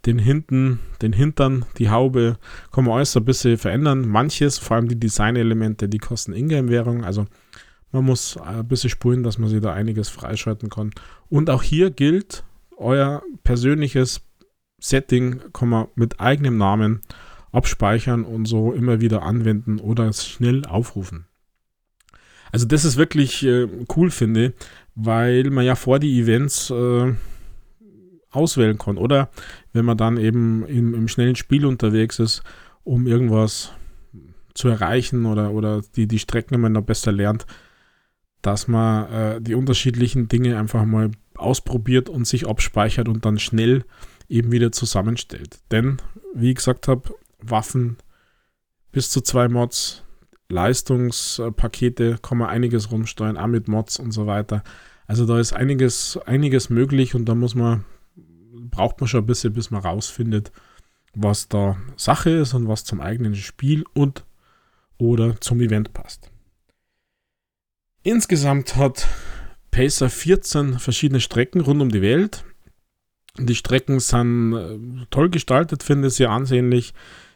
den 0.07 0.19
hinten, 0.19 0.81
den 1.01 1.13
Hintern, 1.13 1.65
die 1.79 1.91
Haube, 1.91 2.39
kann 2.73 2.85
man 2.85 2.95
alles 2.95 3.17
ein 3.17 3.25
bisschen 3.25 3.57
verändern. 3.57 4.09
Manches, 4.09 4.59
vor 4.59 4.77
allem 4.77 4.89
die 4.89 4.99
Designelemente, 4.99 5.89
die 5.89 5.99
kosten 5.99 6.33
Ingame-Währung, 6.33 7.05
also 7.05 7.27
man 7.93 8.05
muss 8.05 8.39
ein 8.39 8.67
bisschen 8.67 8.91
spulen, 8.91 9.23
dass 9.23 9.39
man 9.39 9.51
sich 9.51 9.61
da 9.61 9.75
einiges 9.75 10.09
freischalten 10.09 10.71
kann. 10.71 10.93
Und 11.29 11.51
auch 11.51 11.63
hier 11.63 11.91
gilt, 11.91 12.43
euer 12.83 13.23
persönliches 13.45 14.23
Setting 14.79 15.41
kann 15.53 15.69
man 15.69 15.89
mit 15.95 16.21
eigenem 16.21 16.59
Namen 16.59 17.01
abspeichern 17.53 18.25
und 18.25 18.47
so 18.47 18.73
immer 18.73 19.01
wieder 19.01 19.23
anwenden 19.23 19.79
oder 19.79 20.13
schnell 20.13 20.65
aufrufen. 20.65 21.27
Also 22.51 22.67
das 22.67 22.85
ist 22.85 22.97
wirklich 22.97 23.45
äh, 23.45 23.69
cool, 23.97 24.11
finde, 24.11 24.55
weil 24.95 25.45
man 25.51 25.65
ja 25.65 25.75
vor 25.75 25.99
die 25.99 26.21
Events 26.21 26.71
äh, 26.71 27.15
auswählen 28.31 28.79
kann. 28.79 28.99
Oder 28.99 29.31
wenn 29.73 29.85
man 29.85 29.97
dann 29.97 30.17
eben 30.17 30.67
im, 30.67 30.95
im, 30.95 31.09
schnellen 31.09 31.37
Spiel 31.37 31.65
unterwegs 31.65 32.19
ist, 32.19 32.43
um 32.85 33.07
irgendwas 33.07 33.73
zu 34.55 34.69
erreichen 34.69 35.25
oder, 35.25 35.53
oder 35.53 35.83
die, 35.97 36.07
die 36.07 36.19
Strecken 36.19 36.55
immer 36.55 36.69
noch 36.69 36.83
besser 36.83 37.13
lernt, 37.13 37.47
dass 38.43 38.69
man 38.69 39.11
äh, 39.11 39.41
die 39.41 39.55
unterschiedlichen 39.55 40.29
Dinge 40.29 40.59
einfach 40.59 40.85
mal 40.85 41.11
ausprobiert 41.37 42.09
und 42.09 42.27
sich 42.27 42.49
abspeichert 42.49 43.09
und 43.09 43.25
dann 43.25 43.39
schnell 43.39 43.85
eben 44.29 44.53
wieder 44.53 44.73
zusammenstellt. 44.73 45.61
Denn, 45.71 45.99
wie 46.35 46.51
ich 46.51 46.57
gesagt 46.57 46.89
habe, 46.89 47.15
Waffen 47.41 47.97
bis 48.91 49.11
zu 49.11 49.21
zwei 49.21 49.49
Mods, 49.49 50.05
Leistungspakete 50.49 52.19
kann 52.21 52.39
man 52.39 52.51
einiges 52.51 52.91
rumsteuern, 52.93 53.39
auch 53.39 53.47
mit 53.47 53.69
Mods 53.69 53.99
und 53.99 54.13
so 54.13 54.27
weiter. 54.27 54.63
Also 55.07 55.27
da 55.27 55.39
ist 55.39 55.53
einiges, 55.53 56.19
einiges 56.27 56.69
möglich 56.69 57.15
und 57.15 57.27
da 57.27 57.35
muss 57.35 57.55
man, 57.55 57.85
braucht 58.71 59.01
man 59.01 59.09
schon 59.09 59.21
ein 59.21 59.27
bisschen, 59.27 59.53
bis 59.53 59.71
man 59.71 59.83
rausfindet, 59.83 60.53
was 61.15 61.49
da 61.49 61.77
Sache 61.97 62.31
ist 62.31 62.55
und 62.55 62.69
was 62.69 62.85
zum 62.85 63.01
eigenen 63.01 63.35
Spiel 63.35 63.85
und 63.95 64.25
oder 64.99 65.41
zum 65.41 65.61
Event 65.61 65.93
passt. 65.93 66.32
Insgesamt 68.03 68.77
hat 68.77 69.07
Pacer 69.71 70.11
14 70.11 70.79
verschiedene 70.79 71.21
Strecken 71.21 71.61
rund 71.61 71.81
um 71.81 71.91
die 71.91 72.03
Welt. 72.03 72.45
Die 73.39 73.55
Strecken 73.55 74.01
sind 74.01 74.53
äh, 74.55 75.07
toll 75.11 75.31
gestaltet, 75.31 75.83
finde 75.83 76.09
ich 76.09 76.15
sehr 76.15 76.31
ansehnlich. 76.31 76.93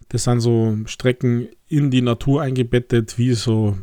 Das 0.08 0.24
sind 0.24 0.40
so 0.40 0.76
Strecken 0.86 1.48
in 1.68 1.90
die 1.90 2.02
Natur 2.02 2.42
eingebettet, 2.42 3.16
wie 3.16 3.32
so 3.34 3.78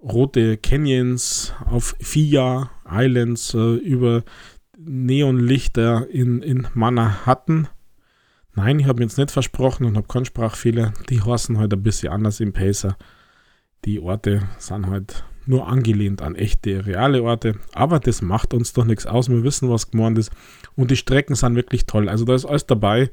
rote 0.00 0.56
Canyons 0.56 1.54
auf 1.66 1.94
Fia 2.00 2.70
Islands 2.90 3.54
äh, 3.54 3.76
über 3.76 4.24
Neonlichter 4.78 6.08
in, 6.10 6.42
in 6.42 6.66
Manhattan. 6.74 7.68
Nein, 8.54 8.80
ich 8.80 8.86
habe 8.86 8.98
mir 8.98 9.04
jetzt 9.04 9.18
nicht 9.18 9.30
versprochen 9.30 9.84
und 9.84 9.96
habe 9.96 10.08
keinen 10.08 10.24
Sprachfehler. 10.24 10.94
Die 11.10 11.20
heißen 11.20 11.58
halt 11.58 11.72
ein 11.72 11.82
bisschen 11.82 12.12
anders 12.12 12.40
im 12.40 12.52
Pacer. 12.52 12.96
Die 13.84 14.00
Orte 14.00 14.42
sind 14.58 14.86
halt 14.86 15.24
nur 15.48 15.68
angelehnt 15.68 16.22
an 16.22 16.34
echte, 16.34 16.86
reale 16.86 17.22
Orte. 17.22 17.56
Aber 17.72 17.98
das 17.98 18.22
macht 18.22 18.54
uns 18.54 18.72
doch 18.72 18.84
nichts 18.84 19.06
aus. 19.06 19.28
Wir 19.28 19.42
wissen, 19.42 19.70
was 19.70 19.90
gemeint 19.90 20.18
ist. 20.18 20.30
Und 20.74 20.90
die 20.90 20.96
Strecken 20.96 21.34
sind 21.34 21.56
wirklich 21.56 21.86
toll. 21.86 22.08
Also 22.08 22.24
da 22.24 22.34
ist 22.34 22.44
alles 22.44 22.66
dabei. 22.66 23.10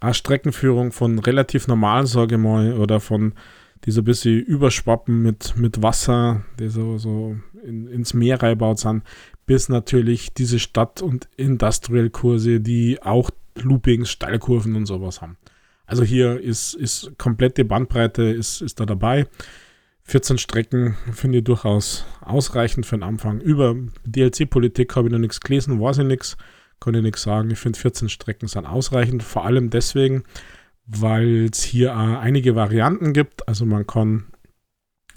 Eine 0.00 0.14
Streckenführung 0.14 0.92
von 0.92 1.18
relativ 1.18 1.66
normal, 1.66 2.06
sage 2.06 2.36
ich 2.36 2.40
mal, 2.40 2.74
oder 2.74 3.00
von 3.00 3.34
die 3.84 3.90
so 3.90 4.00
ein 4.00 4.04
bisschen 4.04 4.40
überschwappen 4.40 5.22
mit, 5.22 5.56
mit 5.56 5.82
Wasser, 5.82 6.42
die 6.58 6.68
so, 6.68 6.98
so 6.98 7.36
in, 7.64 7.86
ins 7.86 8.14
Meer 8.14 8.42
reinbaut 8.42 8.78
sind, 8.80 9.02
bis 9.46 9.68
natürlich 9.68 10.34
diese 10.34 10.58
Stadt- 10.58 11.02
und 11.02 11.28
Industrial-Kurse, 11.36 12.60
die 12.60 13.00
auch 13.02 13.30
Loopings, 13.54 14.10
Steilkurven 14.10 14.74
und 14.76 14.86
sowas 14.86 15.20
haben. 15.22 15.36
Also 15.86 16.04
hier 16.04 16.40
ist, 16.40 16.74
ist 16.74 17.12
komplette 17.18 17.64
Bandbreite 17.64 18.22
ist, 18.24 18.60
ist 18.60 18.78
da 18.78 18.86
dabei. 18.86 19.26
14 20.08 20.38
Strecken 20.38 20.96
finde 21.12 21.38
ich 21.38 21.44
durchaus 21.44 22.06
ausreichend 22.22 22.86
für 22.86 22.96
den 22.96 23.02
Anfang. 23.02 23.42
Über 23.42 23.76
DLC-Politik 24.06 24.96
habe 24.96 25.08
ich 25.08 25.12
noch 25.12 25.18
nichts 25.18 25.40
gelesen, 25.40 25.80
weiß 25.80 25.98
ich 25.98 26.06
nichts, 26.06 26.38
kann 26.80 26.94
ich 26.94 27.02
nichts 27.02 27.22
sagen. 27.22 27.50
Ich 27.50 27.58
finde 27.58 27.78
14 27.78 28.08
Strecken 28.08 28.48
sind 28.48 28.64
ausreichend, 28.64 29.22
vor 29.22 29.44
allem 29.44 29.68
deswegen, 29.68 30.24
weil 30.86 31.50
es 31.52 31.62
hier 31.62 31.90
äh, 31.90 31.92
einige 31.92 32.56
Varianten 32.56 33.12
gibt. 33.12 33.46
Also 33.46 33.66
man 33.66 33.86
kann 33.86 34.24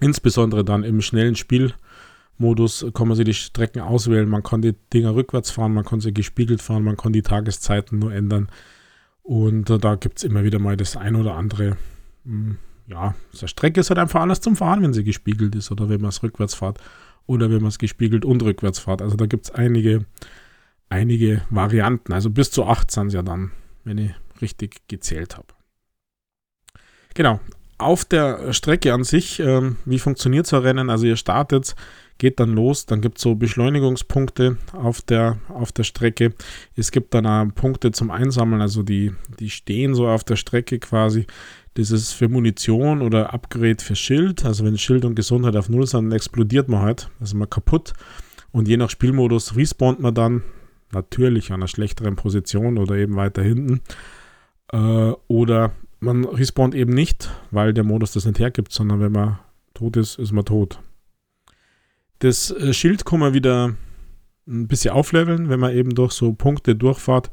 insbesondere 0.02 0.66
dann 0.66 0.84
im 0.84 1.00
schnellen 1.02 1.36
Spielmodus 1.38 2.86
kann 2.94 3.08
man 3.08 3.16
sich 3.16 3.26
die 3.26 3.34
Strecken 3.34 3.80
auswählen. 3.80 4.28
Man 4.28 4.44
kann 4.44 4.62
die 4.62 4.76
Dinger 4.94 5.16
rückwärts 5.16 5.52
fahren, 5.52 5.74
man 5.74 5.86
kann 5.86 6.02
sie 6.02 6.14
gespiegelt 6.14 6.62
fahren, 6.62 6.84
man 6.84 6.98
kann 6.98 7.14
die 7.14 7.22
Tageszeiten 7.22 7.98
nur 7.98 8.14
ändern. 8.14 8.50
Und 9.24 9.70
da 9.70 9.96
gibt 9.96 10.18
es 10.18 10.26
immer 10.26 10.44
wieder 10.44 10.60
mal 10.60 10.76
das 10.76 10.98
ein 10.98 11.16
oder 11.16 11.36
andere. 11.36 11.78
Ja, 12.92 13.16
so 13.32 13.48
Strecke 13.48 13.80
ist 13.80 13.90
halt 13.90 14.00
einfach 14.00 14.20
alles 14.20 14.42
zum 14.42 14.58
Fahren, 14.58 14.84
wenn 14.84 14.92
sie 14.92 15.06
gespiegelt 15.06 15.56
ist 15.56 15.72
oder 15.72 15.88
wenn 15.88 16.02
man 16.02 16.10
es 16.10 16.22
rückwärts 16.24 16.56
fährt 16.56 16.78
oder 17.26 17.50
wenn 17.50 17.62
man 17.62 17.70
es 17.70 17.80
gespiegelt 17.80 18.26
und 18.26 18.44
rückwärts 18.44 18.80
fährt. 18.80 19.02
Also 19.02 19.16
da 19.16 19.28
gibt 19.28 19.46
es 19.46 19.52
einige, 19.52 20.06
einige 20.90 21.42
Varianten. 21.50 22.12
Also 22.12 22.30
bis 22.30 22.52
zu 22.52 22.66
8 22.66 22.92
sind 22.92 23.08
es 23.08 23.14
ja 23.14 23.22
dann, 23.22 23.52
wenn 23.86 23.98
ich 23.98 24.12
richtig 24.42 24.82
gezählt 24.90 25.38
habe. 25.38 25.48
Genau. 27.14 27.40
Auf 27.78 28.04
der 28.04 28.52
Strecke 28.52 28.94
an 28.94 29.06
sich, 29.06 29.40
ähm, 29.40 29.78
wie 29.86 29.98
funktioniert 29.98 30.46
so 30.46 30.58
ein 30.58 30.64
Rennen? 30.64 30.90
Also 30.90 31.08
ihr 31.08 31.16
startet, 31.16 31.76
geht 32.20 32.40
dann 32.40 32.54
los, 32.54 32.86
dann 32.86 33.02
gibt 33.02 33.18
es 33.18 33.24
so 33.24 33.34
Beschleunigungspunkte 33.34 34.58
auf 34.74 35.02
der, 35.02 35.40
auf 35.50 35.72
der 35.72 35.84
Strecke. 35.84 36.34
Es 36.76 36.92
gibt 36.92 37.16
dann 37.16 37.26
auch 37.26 37.48
Punkte 37.56 37.92
zum 37.92 38.12
Einsammeln, 38.12 38.62
also 38.62 38.84
die, 38.84 39.14
die 39.40 39.50
stehen 39.50 39.96
so 39.96 40.08
auf 40.08 40.24
der 40.24 40.36
Strecke 40.36 40.78
quasi. 40.78 41.26
Das 41.76 41.92
ist 41.92 42.12
für 42.12 42.28
Munition 42.28 43.02
oder 43.02 43.34
Upgrade 43.34 43.82
für 43.82 43.96
Schild. 43.96 44.44
Also 44.46 44.66
wenn 44.66 44.78
Schild 44.78 45.06
und 45.06 45.16
Gesundheit 45.16 45.56
auf 45.56 45.70
Null 45.70 45.88
sind, 45.88 46.06
dann 46.06 46.12
explodiert 46.12 46.68
man 46.68 46.82
halt, 46.82 47.10
also 47.20 47.38
man 47.38 47.50
kaputt. 47.50 47.94
Und 48.52 48.68
je 48.68 48.78
nach 48.78 48.90
Spielmodus 48.90 49.56
respawnt 49.56 50.02
man 50.02 50.14
dann 50.14 50.44
natürlich 50.92 51.52
an 51.52 51.62
einer 51.62 51.68
schlechteren 51.70 52.18
Position 52.18 52.78
oder 52.78 52.96
eben 52.96 53.16
weiter 53.16 53.42
hinten. 53.42 53.82
Äh, 54.74 55.14
oder 55.28 55.72
man 56.02 56.26
respawnt 56.26 56.76
eben 56.76 56.94
nicht, 56.94 57.30
weil 57.52 57.74
der 57.74 57.86
Modus 57.86 58.12
das 58.12 58.26
nicht 58.26 58.40
hergibt, 58.40 58.74
sondern 58.74 59.00
wenn 59.00 59.12
man 59.14 59.40
tot 59.74 59.96
ist, 59.96 60.20
ist 60.20 60.34
man 60.34 60.44
tot. 60.44 60.80
Das 62.20 62.52
äh, 62.52 62.74
Schild 62.74 63.06
kann 63.06 63.20
man 63.20 63.34
wieder 63.34 63.76
ein 64.48 64.68
bisschen 64.68 64.94
aufleveln, 64.94 65.50
wenn 65.50 65.60
man 65.60 65.74
eben 65.74 65.96
durch 65.96 66.12
so 66.12 66.34
Punkte 66.34 66.76
durchfahrt, 66.76 67.32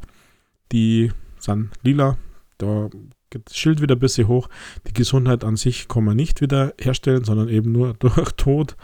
die 0.70 1.10
sind 1.38 1.70
lila. 1.82 2.16
Da 2.58 2.90
das 3.30 3.56
Schild 3.56 3.80
wieder 3.80 3.96
ein 3.96 4.00
bisschen 4.00 4.28
hoch. 4.28 4.48
Die 4.86 4.92
Gesundheit 4.92 5.44
an 5.44 5.56
sich 5.56 5.88
kann 5.88 6.04
man 6.04 6.16
nicht 6.16 6.40
wieder 6.40 6.74
herstellen, 6.80 7.24
sondern 7.24 7.48
eben 7.48 7.72
nur 7.72 7.94
durch 7.98 8.32
Tod. 8.32 8.76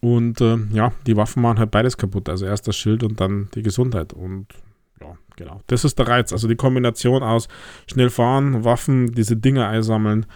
Und 0.00 0.40
äh, 0.40 0.56
ja, 0.72 0.92
die 1.06 1.16
Waffen 1.16 1.42
machen 1.42 1.58
halt 1.58 1.70
beides 1.70 1.96
kaputt. 1.96 2.28
Also 2.28 2.46
erst 2.46 2.66
das 2.68 2.76
Schild 2.76 3.02
und 3.02 3.20
dann 3.20 3.48
die 3.54 3.62
Gesundheit. 3.62 4.12
Und 4.12 4.46
ja, 5.00 5.16
genau. 5.36 5.60
Das 5.66 5.84
ist 5.84 5.98
der 5.98 6.08
Reiz. 6.08 6.32
Also 6.32 6.48
die 6.48 6.56
Kombination 6.56 7.22
aus 7.22 7.48
schnell 7.90 8.10
fahren, 8.10 8.64
Waffen, 8.64 9.12
diese 9.12 9.36
Dinge 9.36 9.66
einsammeln, 9.66 10.26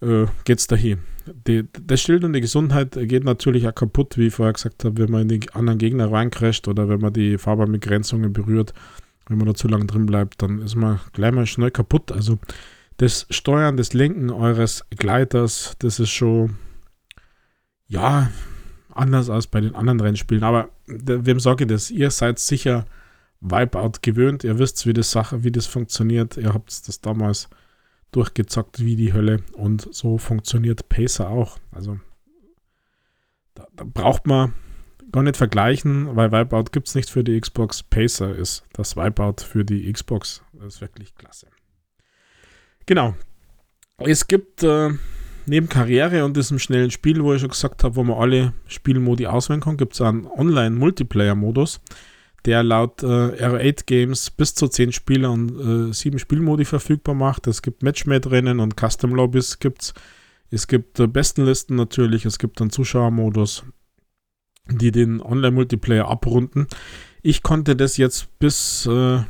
äh, 0.00 0.26
geht's 0.44 0.66
dahin. 0.66 0.98
Die, 1.46 1.64
das 1.86 2.00
Schild 2.00 2.24
und 2.24 2.32
die 2.32 2.40
Gesundheit 2.40 2.92
geht 2.92 3.24
natürlich 3.24 3.68
auch 3.68 3.74
kaputt, 3.74 4.16
wie 4.16 4.28
ich 4.28 4.34
vorher 4.34 4.54
gesagt 4.54 4.84
habe, 4.84 4.98
wenn 4.98 5.10
man 5.10 5.22
in 5.22 5.40
die 5.40 5.50
anderen 5.52 5.78
Gegner 5.78 6.10
reincrasht 6.10 6.66
oder 6.68 6.88
wenn 6.88 7.00
man 7.00 7.12
die 7.12 7.38
Fahrbahnbegrenzungen 7.38 8.32
berührt. 8.32 8.72
Wenn 9.28 9.38
man 9.38 9.46
da 9.46 9.54
zu 9.54 9.68
lange 9.68 9.86
drin 9.86 10.06
bleibt, 10.06 10.42
dann 10.42 10.60
ist 10.60 10.74
man 10.74 11.00
gleich 11.12 11.32
mal 11.32 11.46
schnell 11.46 11.70
kaputt. 11.70 12.12
Also 12.12 12.38
das 12.96 13.26
Steuern, 13.30 13.76
das 13.76 13.92
Lenken 13.92 14.30
eures 14.30 14.84
Gleiters, 14.90 15.76
das 15.78 16.00
ist 16.00 16.10
schon, 16.10 16.56
ja, 17.86 18.30
anders 18.90 19.30
als 19.30 19.46
bei 19.46 19.60
den 19.60 19.74
anderen 19.74 20.00
Rennspielen. 20.00 20.42
Aber 20.42 20.70
wem 20.86 21.40
sage 21.40 21.64
ich 21.64 21.70
das? 21.70 21.90
Ihr 21.90 22.10
seid 22.10 22.38
sicher 22.38 22.86
Wipeout 23.40 24.00
gewöhnt. 24.02 24.44
Ihr 24.44 24.58
wisst, 24.58 24.86
wie 24.86 24.92
das 24.92 25.10
Sache, 25.10 25.44
wie 25.44 25.52
das 25.52 25.66
funktioniert. 25.66 26.36
Ihr 26.36 26.52
habt 26.52 26.88
das 26.88 27.00
damals 27.00 27.48
durchgezockt 28.10 28.80
wie 28.80 28.96
die 28.96 29.12
Hölle. 29.12 29.42
Und 29.52 29.94
so 29.94 30.18
funktioniert 30.18 30.88
Pacer 30.88 31.28
auch. 31.28 31.58
Also 31.70 32.00
da, 33.54 33.66
da 33.76 33.84
braucht 33.84 34.26
man 34.26 34.52
gar 35.12 35.22
nicht 35.22 35.36
vergleichen, 35.36 36.16
weil 36.16 36.32
Wipeout 36.32 36.70
gibt 36.72 36.88
es 36.88 36.94
nicht 36.94 37.10
für 37.10 37.24
die 37.24 37.40
Xbox. 37.40 37.82
Pacer 37.82 38.34
ist 38.34 38.64
das 38.72 38.96
Wipeout 38.96 39.42
für 39.42 39.64
die 39.64 39.90
Xbox. 39.92 40.42
Das 40.52 40.74
ist 40.74 40.80
wirklich 40.80 41.14
klasse. 41.14 41.48
Genau. 42.86 43.14
Es 43.98 44.26
gibt 44.26 44.62
äh, 44.62 44.90
neben 45.46 45.68
Karriere 45.68 46.24
und 46.24 46.36
diesem 46.36 46.58
schnellen 46.58 46.90
Spiel, 46.90 47.22
wo 47.22 47.34
ich 47.34 47.40
schon 47.40 47.50
gesagt 47.50 47.84
habe, 47.84 47.96
wo 47.96 48.04
man 48.04 48.18
alle 48.18 48.52
Spielmodi 48.66 49.26
auswählen 49.26 49.60
kann, 49.60 49.76
gibt 49.76 49.94
es 49.94 50.00
einen 50.00 50.26
Online-Multiplayer-Modus 50.26 51.80
der 52.44 52.62
laut 52.62 53.02
äh, 53.02 53.06
R8 53.06 53.84
Games 53.86 54.30
bis 54.30 54.54
zu 54.54 54.68
10 54.68 54.92
Spieler 54.92 55.30
und 55.32 55.90
äh, 55.90 55.92
7 55.92 56.18
Spielmodi 56.18 56.64
verfügbar 56.64 57.14
macht. 57.14 57.46
Es 57.46 57.62
gibt 57.62 57.82
Matchmade-Rennen 57.82 58.60
und 58.60 58.74
Custom 58.80 59.14
Lobbys 59.14 59.58
gibt's. 59.58 59.94
Es 60.50 60.66
gibt 60.66 60.98
äh, 61.00 61.06
Bestenlisten 61.06 61.76
natürlich, 61.76 62.24
es 62.24 62.38
gibt 62.38 62.60
einen 62.60 62.70
Zuschauermodus, 62.70 63.64
die 64.70 64.92
den 64.92 65.20
Online-Multiplayer 65.20 66.08
abrunden. 66.08 66.66
Ich 67.22 67.42
konnte 67.42 67.76
das 67.76 67.96
jetzt 67.96 68.38
bis 68.38 68.86
äh, 68.86 69.20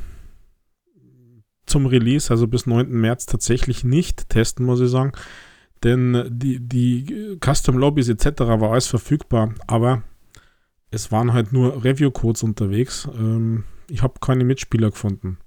zum 1.67 1.87
Release, 1.87 2.31
also 2.31 2.47
bis 2.47 2.67
9. 2.67 2.91
März, 2.91 3.27
tatsächlich 3.27 3.85
nicht 3.85 4.29
testen, 4.29 4.67
muss 4.67 4.81
ich 4.81 4.91
sagen. 4.91 5.13
Denn 5.85 6.25
die, 6.29 6.61
die 6.61 7.39
Custom 7.45 7.79
Lobbys 7.79 8.09
etc. 8.09 8.41
war 8.41 8.73
alles 8.73 8.89
verfügbar, 8.89 9.55
aber 9.67 10.03
es 10.91 11.13
waren 11.13 11.33
halt 11.33 11.53
nur 11.53 11.85
Review-Codes 11.85 12.43
unterwegs. 12.43 13.09
Ähm, 13.15 13.65
ich 13.89 14.03
habe 14.03 14.15
keine 14.21 14.45
Mitspieler 14.45 14.91
gefunden. 14.91 15.39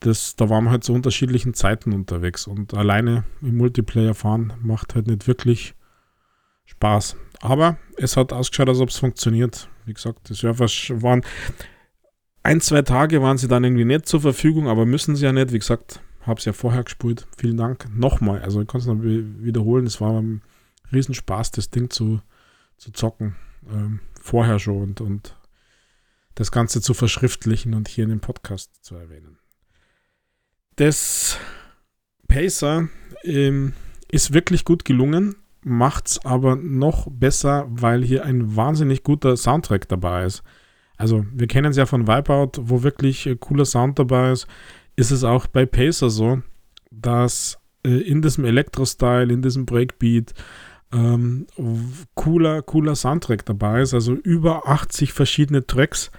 Das, 0.00 0.36
da 0.36 0.50
waren 0.50 0.64
wir 0.64 0.70
halt 0.72 0.84
zu 0.84 0.92
unterschiedlichen 0.92 1.54
Zeiten 1.54 1.92
unterwegs 1.92 2.46
und 2.46 2.74
alleine 2.74 3.24
im 3.40 3.56
Multiplayer 3.56 4.14
fahren 4.14 4.52
macht 4.60 4.96
halt 4.96 5.06
nicht 5.06 5.28
wirklich 5.28 5.74
Spaß. 6.64 7.16
Aber 7.42 7.76
es 7.96 8.16
hat 8.16 8.32
ausgeschaut, 8.32 8.68
als 8.68 8.78
ob 8.78 8.88
es 8.88 8.98
funktioniert. 8.98 9.68
Wie 9.84 9.92
gesagt, 9.92 10.28
die 10.28 10.34
Server 10.34 10.66
waren 11.02 11.22
ein, 12.44 12.60
zwei 12.60 12.82
Tage 12.82 13.20
waren 13.20 13.36
sie 13.36 13.48
dann 13.48 13.64
irgendwie 13.64 13.84
nicht 13.84 14.06
zur 14.06 14.20
Verfügung, 14.20 14.68
aber 14.68 14.86
müssen 14.86 15.16
sie 15.16 15.24
ja 15.24 15.32
nicht. 15.32 15.52
Wie 15.52 15.58
gesagt, 15.58 16.00
habe 16.22 16.38
es 16.38 16.44
ja 16.44 16.52
vorher 16.52 16.84
gespielt. 16.84 17.26
Vielen 17.36 17.56
Dank 17.56 17.88
nochmal. 17.92 18.42
Also 18.42 18.60
ich 18.60 18.68
kann 18.68 18.80
es 18.80 18.86
noch 18.86 19.02
wiederholen. 19.02 19.86
Es 19.86 20.00
war 20.00 20.20
ein 20.20 20.42
Riesenspaß, 20.92 21.50
das 21.50 21.70
Ding 21.70 21.90
zu, 21.90 22.20
zu 22.78 22.92
zocken. 22.92 23.34
Ähm, 23.68 24.00
vorher 24.20 24.60
schon 24.60 24.80
und, 24.80 25.00
und 25.00 25.36
das 26.36 26.52
Ganze 26.52 26.80
zu 26.80 26.94
verschriftlichen 26.94 27.74
und 27.74 27.88
hier 27.88 28.04
in 28.04 28.10
dem 28.10 28.20
Podcast 28.20 28.84
zu 28.84 28.94
erwähnen. 28.94 29.38
Das 30.76 31.38
Pacer 32.28 32.88
ähm, 33.24 33.72
ist 34.08 34.32
wirklich 34.32 34.64
gut 34.64 34.84
gelungen, 34.84 35.36
macht 35.64 36.08
es 36.08 36.24
aber 36.24 36.56
noch 36.56 37.08
besser, 37.10 37.66
weil 37.68 38.04
hier 38.04 38.24
ein 38.24 38.56
wahnsinnig 38.56 39.02
guter 39.02 39.36
Soundtrack 39.36 39.88
dabei 39.88 40.24
ist. 40.24 40.42
Also, 40.96 41.24
wir 41.32 41.46
kennen 41.46 41.70
es 41.70 41.76
ja 41.76 41.86
von 41.86 42.06
Wipeout, 42.06 42.52
wo 42.60 42.82
wirklich 42.82 43.26
äh, 43.26 43.36
cooler 43.36 43.64
Sound 43.64 43.98
dabei 43.98 44.32
ist. 44.32 44.46
Ist 44.94 45.10
es 45.10 45.24
auch 45.24 45.46
bei 45.46 45.66
Pacer 45.66 46.10
so, 46.10 46.42
dass 46.90 47.58
äh, 47.84 47.90
in 47.90 48.22
diesem 48.22 48.44
Elektro-Style, 48.44 49.32
in 49.32 49.42
diesem 49.42 49.66
Breakbeat, 49.66 50.34
ähm, 50.92 51.46
cooler, 52.14 52.62
cooler 52.62 52.94
Soundtrack 52.94 53.46
dabei 53.46 53.82
ist. 53.82 53.94
Also 53.94 54.12
über 54.14 54.68
80 54.68 55.12
verschiedene 55.12 55.66
Tracks 55.66 56.10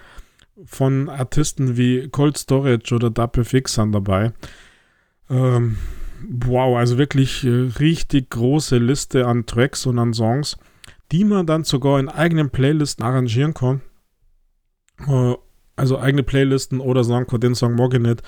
von 0.64 1.08
Artisten 1.08 1.76
wie 1.76 2.08
Cold 2.08 2.36
Storage 2.38 2.94
oder 2.94 3.10
WFX 3.10 3.74
sind 3.74 3.92
dabei. 3.92 4.32
Ähm, 5.30 5.76
wow, 6.28 6.76
also 6.76 6.98
wirklich 6.98 7.44
äh, 7.44 7.70
richtig 7.78 8.30
große 8.30 8.78
Liste 8.78 9.26
an 9.26 9.46
Tracks 9.46 9.86
und 9.86 9.98
an 9.98 10.14
Songs, 10.14 10.56
die 11.12 11.24
man 11.24 11.46
dann 11.46 11.64
sogar 11.64 11.98
in 12.00 12.08
eigenen 12.08 12.50
Playlisten 12.50 13.04
arrangieren 13.04 13.54
kann. 13.54 13.80
Äh, 15.06 15.34
also 15.76 15.98
eigene 15.98 16.22
Playlisten 16.22 16.80
oder 16.80 17.04
sagen 17.04 17.26
kann, 17.26 17.40
den 17.40 17.54
Song 17.54 17.74
mag 17.74 17.94
ich 17.94 18.00
nicht. 18.00 18.22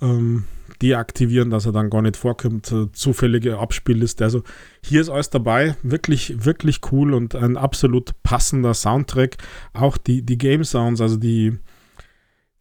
Ähm, 0.00 0.44
deaktivieren, 0.80 1.50
dass 1.50 1.66
er 1.66 1.72
dann 1.72 1.90
gar 1.90 2.02
nicht 2.02 2.16
vorkommt. 2.16 2.70
Äh, 2.72 2.90
zufällige 2.92 3.58
Abspielliste. 3.58 4.24
Also 4.24 4.42
hier 4.82 5.00
ist 5.00 5.10
alles 5.10 5.30
dabei. 5.30 5.76
Wirklich, 5.82 6.44
wirklich 6.44 6.80
cool 6.90 7.12
und 7.12 7.34
ein 7.34 7.56
absolut 7.56 8.12
passender 8.22 8.74
Soundtrack. 8.74 9.36
Auch 9.74 9.96
die, 9.96 10.22
die 10.22 10.38
Game 10.38 10.64
Sounds, 10.64 11.00
also 11.00 11.16
die, 11.16 11.58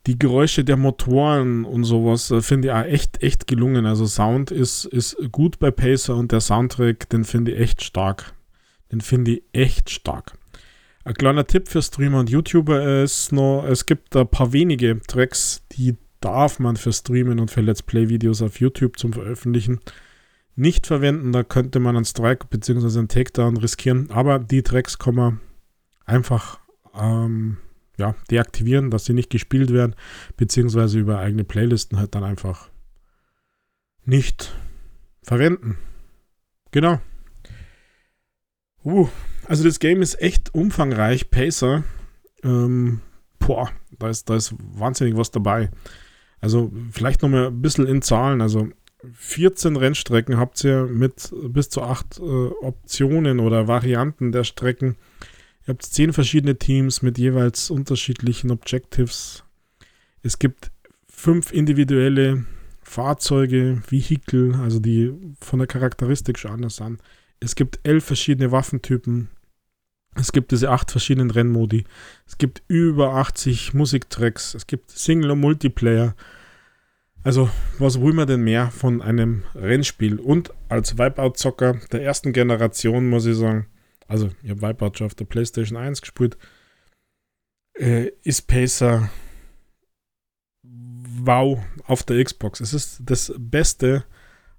die 0.07 0.17
Geräusche 0.17 0.63
der 0.63 0.77
Motoren 0.77 1.65
und 1.65 1.83
sowas, 1.83 2.31
äh, 2.31 2.41
finde 2.41 2.69
ich 2.69 2.73
auch 2.73 2.85
echt, 2.85 3.21
echt 3.21 3.47
gelungen. 3.47 3.85
Also 3.85 4.05
Sound 4.05 4.51
ist, 4.51 4.85
ist 4.85 5.17
gut 5.31 5.59
bei 5.59 5.71
Pacer 5.71 6.15
und 6.15 6.31
der 6.31 6.41
Soundtrack, 6.41 7.09
den 7.09 7.23
finde 7.23 7.51
ich 7.51 7.59
echt 7.59 7.83
stark. 7.83 8.33
Den 8.91 9.01
finde 9.01 9.31
ich 9.31 9.43
echt 9.53 9.89
stark. 9.89 10.33
Ein 11.03 11.13
kleiner 11.13 11.45
Tipp 11.45 11.67
für 11.67 11.81
Streamer 11.81 12.19
und 12.19 12.29
YouTuber 12.29 13.03
ist 13.03 13.31
noch, 13.31 13.65
es 13.65 13.85
gibt 13.85 14.15
ein 14.15 14.27
paar 14.27 14.53
wenige 14.53 14.99
Tracks, 15.07 15.63
die 15.71 15.95
darf 16.21 16.59
man 16.59 16.75
für 16.75 16.91
Streamen 16.91 17.39
und 17.39 17.51
für 17.51 17.61
Let's 17.61 17.83
Play-Videos 17.83 18.41
auf 18.41 18.59
YouTube 18.59 18.97
zum 18.97 19.13
Veröffentlichen 19.13 19.79
nicht 20.59 20.87
verwenden. 20.87 21.31
Da 21.31 21.43
könnte 21.43 21.79
man 21.79 21.95
einen 21.95 22.05
Strike 22.05 22.47
bzw. 22.49 22.99
einen 22.99 23.07
Takedown 23.07 23.57
riskieren. 23.57 24.11
Aber 24.11 24.39
die 24.39 24.61
Tracks 24.61 24.99
kann 24.99 25.15
man 25.15 25.39
einfach 26.05 26.59
ähm, 26.93 27.57
ja, 27.99 28.15
deaktivieren, 28.31 28.89
dass 28.89 29.05
sie 29.05 29.13
nicht 29.13 29.29
gespielt 29.29 29.71
werden, 29.71 29.95
beziehungsweise 30.37 30.97
über 30.97 31.19
eigene 31.19 31.43
Playlisten 31.43 31.99
halt 31.99 32.15
dann 32.15 32.23
einfach 32.23 32.69
nicht 34.05 34.51
verwenden. 35.21 35.77
Genau. 36.71 36.99
Uh, 38.83 39.07
also 39.45 39.63
das 39.63 39.79
Game 39.79 40.01
ist 40.01 40.21
echt 40.21 40.53
umfangreich. 40.55 41.29
Pacer. 41.29 41.83
Ähm, 42.43 43.01
boah, 43.39 43.69
da 43.97 44.09
ist, 44.09 44.29
da 44.29 44.35
ist 44.35 44.55
wahnsinnig 44.57 45.17
was 45.17 45.31
dabei. 45.31 45.69
Also 46.39 46.71
vielleicht 46.91 47.21
noch 47.21 47.29
mal 47.29 47.47
ein 47.47 47.61
bisschen 47.61 47.85
in 47.85 48.01
Zahlen. 48.01 48.41
Also 48.41 48.69
14 49.13 49.75
Rennstrecken 49.75 50.37
habt 50.37 50.63
ihr 50.63 50.85
mit 50.85 51.33
bis 51.49 51.69
zu 51.69 51.81
acht 51.81 52.19
äh, 52.19 52.21
Optionen 52.21 53.39
oder 53.39 53.67
Varianten 53.67 54.31
der 54.31 54.45
Strecken. 54.45 54.95
Ihr 55.63 55.73
habt 55.73 55.83
zehn 55.83 56.13
verschiedene 56.13 56.57
Teams 56.57 57.01
mit 57.01 57.17
jeweils 57.17 57.69
unterschiedlichen 57.69 58.51
Objectives. 58.51 59.43
Es 60.23 60.39
gibt 60.39 60.71
fünf 61.07 61.51
individuelle 61.51 62.45
Fahrzeuge, 62.81 63.81
Vehikel, 63.87 64.55
also 64.55 64.79
die 64.79 65.13
von 65.39 65.59
der 65.59 65.67
Charakteristik 65.67 66.39
schon 66.39 66.51
anders 66.51 66.77
sind. 66.77 67.01
Es 67.39 67.55
gibt 67.55 67.79
elf 67.83 68.05
verschiedene 68.05 68.51
Waffentypen. 68.51 69.29
Es 70.15 70.31
gibt 70.31 70.51
diese 70.51 70.71
acht 70.71 70.91
verschiedenen 70.91 71.29
Rennmodi. 71.31 71.85
Es 72.25 72.37
gibt 72.37 72.63
über 72.67 73.13
80 73.15 73.73
Musiktracks. 73.73 74.55
Es 74.55 74.65
gibt 74.65 74.89
Single 74.91 75.31
und 75.31 75.39
Multiplayer. 75.39 76.15
Also, 77.23 77.49
was 77.77 77.99
wollen 78.01 78.15
wir 78.15 78.25
denn 78.25 78.41
mehr 78.41 78.71
von 78.71 79.01
einem 79.01 79.43
Rennspiel? 79.53 80.19
Und 80.19 80.51
als 80.67 80.97
Wipeout-Zocker 80.97 81.79
der 81.91 82.01
ersten 82.01 82.33
Generation 82.33 83.07
muss 83.09 83.25
ich 83.25 83.37
sagen, 83.37 83.67
also 84.09 84.29
ich 84.43 84.49
habe 84.49 84.61
Wipeout 84.61 84.97
schon 84.97 85.07
auf 85.07 85.15
der 85.15 85.23
PlayStation 85.25 85.77
1 85.77 86.01
gespielt, 86.01 86.37
äh, 87.77 88.11
ist 88.23 88.47
Pacer 88.47 89.09
wow 90.63 91.59
auf 91.85 92.03
der 92.03 92.21
Xbox. 92.23 92.59
Es 92.59 92.73
ist 92.73 93.01
das 93.05 93.33
beste 93.37 94.03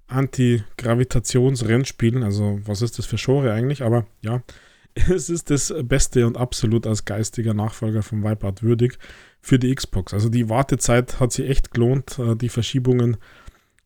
Anti-Gravitationsrennspiel. 0.07 2.23
Also, 2.23 2.59
was 2.65 2.81
ist 2.81 2.97
das 2.97 3.05
für 3.05 3.17
Genre 3.17 3.53
eigentlich? 3.53 3.83
Aber 3.83 4.07
ja, 4.21 4.41
es 4.93 5.29
ist 5.29 5.49
das 5.49 5.73
Beste 5.83 6.27
und 6.27 6.37
absolut 6.37 6.87
als 6.87 7.05
geistiger 7.05 7.53
Nachfolger 7.53 8.03
von 8.03 8.23
Wipeout 8.23 8.61
würdig 8.61 8.97
für 9.41 9.59
die 9.59 9.73
Xbox. 9.73 10.13
Also 10.13 10.29
die 10.29 10.49
Wartezeit 10.49 11.19
hat 11.19 11.31
sich 11.31 11.49
echt 11.49 11.71
gelohnt, 11.71 12.19
äh, 12.19 12.35
die 12.35 12.49
Verschiebungen. 12.49 13.17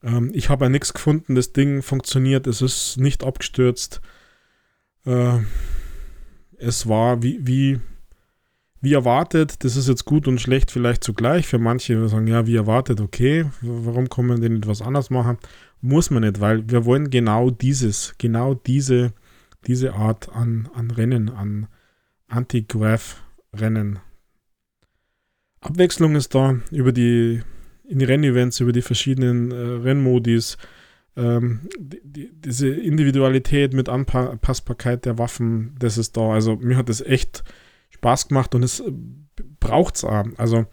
Ähm, 0.03 0.31
ich 0.33 0.49
habe 0.49 0.65
ja 0.65 0.69
nichts 0.69 0.93
gefunden, 0.93 1.35
das 1.35 1.53
Ding 1.53 1.81
funktioniert, 1.81 2.47
es 2.47 2.61
ist 2.61 2.97
nicht 2.97 3.23
abgestürzt. 3.23 4.01
Äh, 5.05 5.39
es 6.57 6.87
war 6.87 7.21
wie, 7.21 7.39
wie, 7.45 7.79
wie 8.81 8.93
erwartet, 8.93 9.63
das 9.63 9.75
ist 9.75 9.87
jetzt 9.87 10.05
gut 10.05 10.27
und 10.27 10.39
schlecht 10.39 10.71
vielleicht 10.71 11.03
zugleich. 11.03 11.47
Für 11.47 11.59
manche 11.59 12.07
sagen, 12.07 12.27
ja, 12.27 12.47
wie 12.47 12.55
erwartet, 12.55 13.01
okay, 13.01 13.45
warum 13.61 14.09
kann 14.09 14.27
man 14.27 14.41
denn 14.41 14.57
etwas 14.57 14.81
anders 14.81 15.09
machen? 15.09 15.37
Muss 15.81 16.09
man 16.09 16.23
nicht, 16.23 16.39
weil 16.39 16.69
wir 16.69 16.85
wollen 16.85 17.09
genau 17.09 17.49
dieses, 17.49 18.15
genau 18.17 18.53
diese 18.53 19.13
diese 19.67 19.93
Art 19.93 20.29
an, 20.29 20.69
an 20.73 20.91
Rennen, 20.91 21.29
an 21.29 21.67
Anti-Grav-Rennen. 22.27 23.99
Abwechslung 25.61 26.15
ist 26.15 26.35
da 26.35 26.59
über 26.71 26.91
die, 26.91 27.41
in 27.87 27.99
die 27.99 28.05
Rennevents, 28.05 28.59
über 28.59 28.71
die 28.71 28.81
verschiedenen 28.81 29.51
äh, 29.51 29.55
Rennmodis, 29.55 30.57
ähm, 31.15 31.69
die, 31.77 32.01
die, 32.03 32.31
diese 32.33 32.69
Individualität 32.69 33.73
mit 33.73 33.89
Anpassbarkeit 33.89 35.05
der 35.05 35.17
Waffen, 35.17 35.75
das 35.79 35.97
ist 35.97 36.17
da. 36.17 36.33
Also 36.33 36.57
mir 36.57 36.77
hat 36.77 36.89
das 36.89 37.01
echt 37.01 37.43
Spaß 37.91 38.27
gemacht 38.27 38.53
und 38.55 38.63
es 38.63 38.79
äh, 38.81 38.91
braucht 39.59 39.95
es 39.95 40.03
auch. 40.03 40.25
Also 40.37 40.65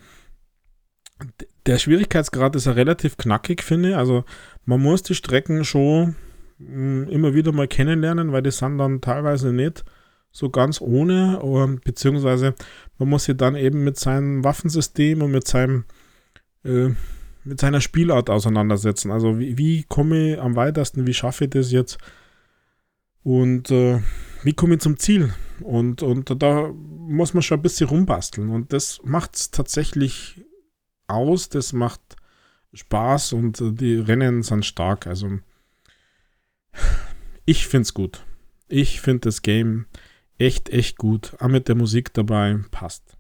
der 1.66 1.78
Schwierigkeitsgrad 1.78 2.56
ist 2.56 2.66
ja 2.66 2.72
relativ 2.72 3.16
knackig, 3.16 3.62
finde 3.62 3.90
ich. 3.90 3.96
Also 3.96 4.24
man 4.64 4.80
muss 4.80 5.02
die 5.02 5.14
Strecken 5.14 5.64
schon 5.64 6.16
immer 6.58 7.34
wieder 7.34 7.52
mal 7.52 7.66
kennenlernen, 7.66 8.32
weil 8.32 8.42
die 8.42 8.50
sind 8.50 8.78
dann 8.78 9.00
teilweise 9.00 9.52
nicht 9.52 9.84
so 10.30 10.48
ganz 10.48 10.80
ohne, 10.80 11.78
beziehungsweise 11.84 12.54
man 12.98 13.08
muss 13.08 13.24
sich 13.24 13.36
dann 13.36 13.56
eben 13.56 13.84
mit 13.84 13.98
seinem 13.98 14.44
Waffensystem 14.44 15.22
und 15.22 15.32
mit 15.32 15.46
seinem 15.46 15.84
äh, 16.64 16.90
mit 17.44 17.60
seiner 17.60 17.80
Spielart 17.80 18.30
auseinandersetzen. 18.30 19.10
Also 19.10 19.38
wie, 19.38 19.58
wie 19.58 19.84
komme 19.84 20.34
ich 20.34 20.40
am 20.40 20.56
weitesten, 20.56 21.06
wie 21.06 21.14
schaffe 21.14 21.44
ich 21.44 21.50
das 21.50 21.72
jetzt 21.72 21.98
und 23.22 23.70
äh, 23.70 24.00
wie 24.42 24.52
komme 24.52 24.74
ich 24.74 24.80
zum 24.80 24.98
Ziel? 24.98 25.32
Und, 25.60 26.02
und 26.02 26.42
da 26.42 26.72
muss 26.72 27.34
man 27.34 27.42
schon 27.42 27.58
ein 27.58 27.62
bisschen 27.62 27.88
rumbasteln 27.88 28.50
und 28.50 28.72
das 28.72 29.00
macht 29.04 29.36
es 29.36 29.50
tatsächlich 29.50 30.44
aus, 31.06 31.48
das 31.48 31.72
macht 31.72 32.00
Spaß 32.72 33.34
und 33.34 33.60
äh, 33.60 33.72
die 33.72 33.96
Rennen 33.96 34.42
sind 34.42 34.64
stark. 34.64 35.06
Also 35.06 35.38
ich 37.44 37.66
finde 37.66 37.82
es 37.82 37.94
gut. 37.94 38.24
Ich 38.68 39.00
finde 39.00 39.20
das 39.20 39.42
Game 39.42 39.86
echt, 40.38 40.70
echt 40.70 40.96
gut. 40.96 41.36
Auch 41.38 41.48
mit 41.48 41.68
der 41.68 41.74
Musik 41.74 42.14
dabei 42.14 42.58
passt. 42.70 43.16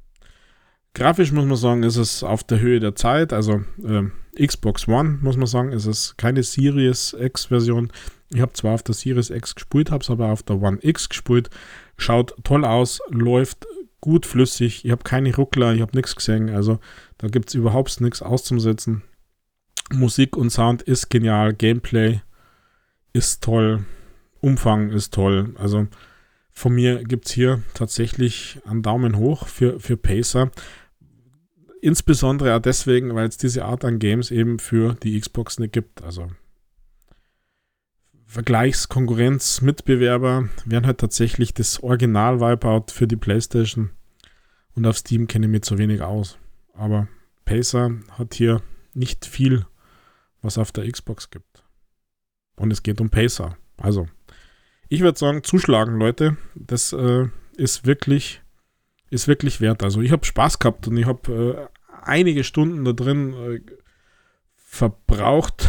Grafisch 0.94 1.32
muss 1.32 1.46
man 1.46 1.56
sagen, 1.56 1.82
ist 1.82 1.96
es 1.96 2.22
auf 2.22 2.44
der 2.44 2.60
Höhe 2.60 2.78
der 2.78 2.94
Zeit. 2.94 3.32
Also 3.32 3.64
äh, 3.82 4.46
Xbox 4.46 4.88
One 4.88 5.18
muss 5.22 5.36
man 5.36 5.46
sagen, 5.46 5.72
ist 5.72 5.86
es 5.86 6.16
keine 6.16 6.42
Series 6.42 7.16
X-Version. 7.18 7.90
Ich 8.32 8.40
habe 8.40 8.52
zwar 8.52 8.74
auf 8.74 8.82
der 8.82 8.94
Series 8.94 9.30
X 9.30 9.54
gespielt, 9.54 9.90
habe 9.90 10.02
es 10.02 10.10
aber 10.10 10.28
auf 10.28 10.42
der 10.42 10.60
One 10.60 10.78
X 10.82 11.08
gespielt. 11.08 11.50
Schaut 11.96 12.34
toll 12.44 12.64
aus, 12.64 13.00
läuft 13.10 13.66
gut 14.00 14.26
flüssig. 14.26 14.84
Ich 14.84 14.90
habe 14.90 15.04
keine 15.04 15.34
Ruckler, 15.34 15.74
ich 15.74 15.80
habe 15.80 15.96
nichts 15.96 16.16
gesehen. 16.16 16.50
Also 16.50 16.78
da 17.18 17.28
gibt 17.28 17.48
es 17.48 17.54
überhaupt 17.54 18.00
nichts 18.00 18.20
auszusetzen. 18.20 19.02
Musik 19.92 20.36
und 20.36 20.50
Sound 20.50 20.82
ist 20.82 21.08
genial, 21.08 21.54
Gameplay 21.54 22.20
ist 23.12 23.42
toll, 23.42 23.84
Umfang 24.40 24.90
ist 24.90 25.14
toll. 25.14 25.54
Also 25.56 25.86
von 26.52 26.74
mir 26.74 27.02
gibt 27.04 27.26
es 27.26 27.32
hier 27.32 27.62
tatsächlich 27.74 28.60
einen 28.66 28.82
Daumen 28.82 29.16
hoch 29.16 29.46
für, 29.46 29.80
für 29.80 29.96
Pacer. 29.96 30.50
Insbesondere 31.84 32.54
auch 32.54 32.60
deswegen, 32.60 33.12
weil 33.16 33.26
es 33.26 33.38
diese 33.38 33.64
Art 33.64 33.84
an 33.84 33.98
Games 33.98 34.30
eben 34.30 34.60
für 34.60 34.94
die 34.94 35.18
Xbox 35.18 35.58
nicht 35.58 35.72
gibt. 35.72 36.00
Also 36.00 36.30
Vergleichs-, 38.24 38.88
Konkurrenz-, 38.88 39.62
Mitbewerber 39.62 40.48
wären 40.64 40.86
halt 40.86 40.98
tatsächlich 40.98 41.54
das 41.54 41.82
Original 41.82 42.38
Wipeout 42.38 42.92
für 42.92 43.08
die 43.08 43.16
PlayStation. 43.16 43.90
Und 44.76 44.86
auf 44.86 44.96
Steam 44.96 45.26
kenne 45.26 45.46
ich 45.46 45.50
mich 45.50 45.62
zu 45.62 45.76
wenig 45.76 46.02
aus. 46.02 46.38
Aber 46.72 47.08
Pacer 47.44 47.90
hat 48.12 48.34
hier 48.34 48.62
nicht 48.94 49.26
viel, 49.26 49.66
was 50.40 50.58
auf 50.58 50.70
der 50.70 50.88
Xbox 50.88 51.30
gibt. 51.30 51.64
Und 52.54 52.72
es 52.72 52.84
geht 52.84 53.00
um 53.00 53.10
Pacer. 53.10 53.56
Also, 53.76 54.06
ich 54.88 55.00
würde 55.00 55.18
sagen, 55.18 55.42
zuschlagen, 55.42 55.98
Leute. 55.98 56.36
Das 56.54 56.92
äh, 56.92 57.26
ist 57.56 57.86
wirklich, 57.86 58.40
ist 59.12 59.28
wirklich 59.28 59.60
wert. 59.60 59.82
Also, 59.82 60.00
ich 60.00 60.12
habe 60.12 60.24
Spaß 60.24 60.58
gehabt 60.58 60.88
und 60.88 60.96
ich 60.96 61.06
habe 61.06 61.70
äh, 61.70 62.02
einige 62.02 62.44
Stunden 62.44 62.84
da 62.84 62.92
drin 62.92 63.34
äh, 63.34 63.60
verbraucht. 64.56 65.68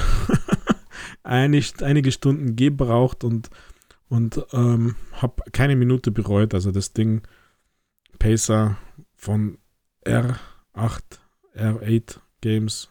Einig, 1.23 1.73
einige 1.81 2.11
Stunden 2.11 2.55
gebraucht 2.55 3.23
und, 3.23 3.49
und 4.09 4.45
ähm, 4.51 4.95
habe 5.13 5.43
keine 5.51 5.75
Minute 5.75 6.11
bereut. 6.11 6.53
Also, 6.53 6.71
das 6.71 6.93
Ding 6.93 7.21
Pacer 8.19 8.77
von 9.15 9.57
R8, 10.05 11.01
R8 11.55 12.19
Games. 12.41 12.89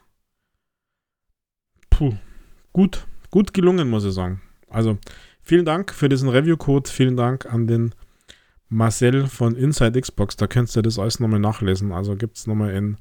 Puh, 1.91 2.15
gut, 2.73 3.07
gut 3.31 3.53
gelungen, 3.53 3.91
muss 3.91 4.05
ich 4.05 4.15
sagen. 4.15 4.41
Also 4.69 4.99
vielen 5.43 5.65
Dank 5.65 5.93
für 5.93 6.09
diesen 6.09 6.29
Review-Code. 6.29 6.91
Vielen 6.91 7.17
Dank 7.17 7.47
an 7.47 7.67
den 7.67 7.95
Marcel 8.72 9.26
von 9.26 9.54
Inside 9.54 10.00
Xbox. 10.00 10.37
Da 10.37 10.46
könnt 10.46 10.74
ihr 10.74 10.82
das 10.82 10.98
alles 10.98 11.20
nochmal 11.20 11.40
nachlesen. 11.40 11.92
Also 11.92 12.16
gibt 12.16 12.38
es 12.38 12.46
nochmal 12.46 12.74
in 12.74 12.96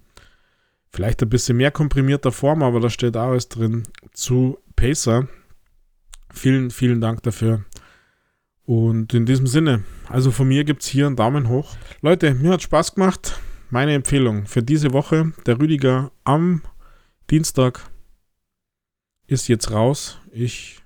vielleicht 0.92 1.22
ein 1.24 1.30
bisschen 1.30 1.58
mehr 1.58 1.72
komprimierter 1.72 2.32
Form, 2.32 2.62
aber 2.62 2.82
da 2.82 2.90
steht 2.90 3.16
auch 3.16 3.30
alles 3.30 3.48
drin 3.48 3.84
zu 4.14 4.58
Pacer. 4.76 5.28
Vielen, 6.34 6.72
vielen 6.72 7.00
Dank 7.00 7.24
dafür. 7.24 7.64
Und 8.66 9.14
in 9.14 9.26
diesem 9.26 9.48
Sinne, 9.48 9.84
also 10.08 10.32
von 10.32 10.48
mir 10.48 10.66
gibt 10.66 10.84
es 10.84 10.90
hier 10.90 11.08
einen 11.08 11.16
Daumen 11.16 11.48
hoch. 11.48 11.76
Leute, 12.02 12.34
mir 12.34 12.52
hat 12.52 12.62
Spaß 12.62 12.96
gemacht. 12.96 13.40
Meine 13.70 13.94
Empfehlung 13.94 14.46
für 14.48 14.62
diese 14.62 14.92
Woche, 14.92 15.32
der 15.46 15.58
Rüdiger 15.60 16.12
am 16.26 16.62
Dienstag 17.30 17.90
ist 19.28 19.48
jetzt 19.48 19.72
raus. 19.72 20.20
Ich 20.34 20.81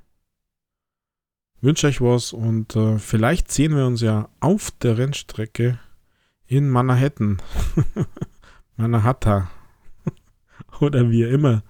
wünsche 1.65 1.87
euch 1.87 1.99
was 1.99 2.31
und 2.31 2.75
äh, 2.75 2.97
vielleicht 2.99 3.51
sehen 3.51 3.75
wir 3.75 3.85
uns 3.85 4.01
ja 4.01 4.29
auf 4.39 4.71
der 4.71 4.97
Rennstrecke 4.97 5.79
in 6.47 6.69
Manhattan. 6.69 7.41
Manhattan. 8.77 9.47
Oder 10.79 11.09
wie 11.09 11.21
ihr 11.21 11.29
immer 11.31 11.63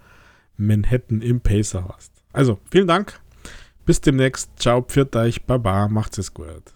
Manhattan 0.58 1.22
im 1.22 1.42
Pacer 1.42 1.88
hast. 1.96 2.12
Also, 2.34 2.60
vielen 2.70 2.88
Dank. 2.88 3.20
Bis 3.86 4.02
demnächst. 4.02 4.52
Ciao, 4.60 4.82
pfiat 4.82 5.16
euch. 5.16 5.44
Baba. 5.44 5.88
Macht's 5.88 6.18
es 6.18 6.34
gut. 6.34 6.76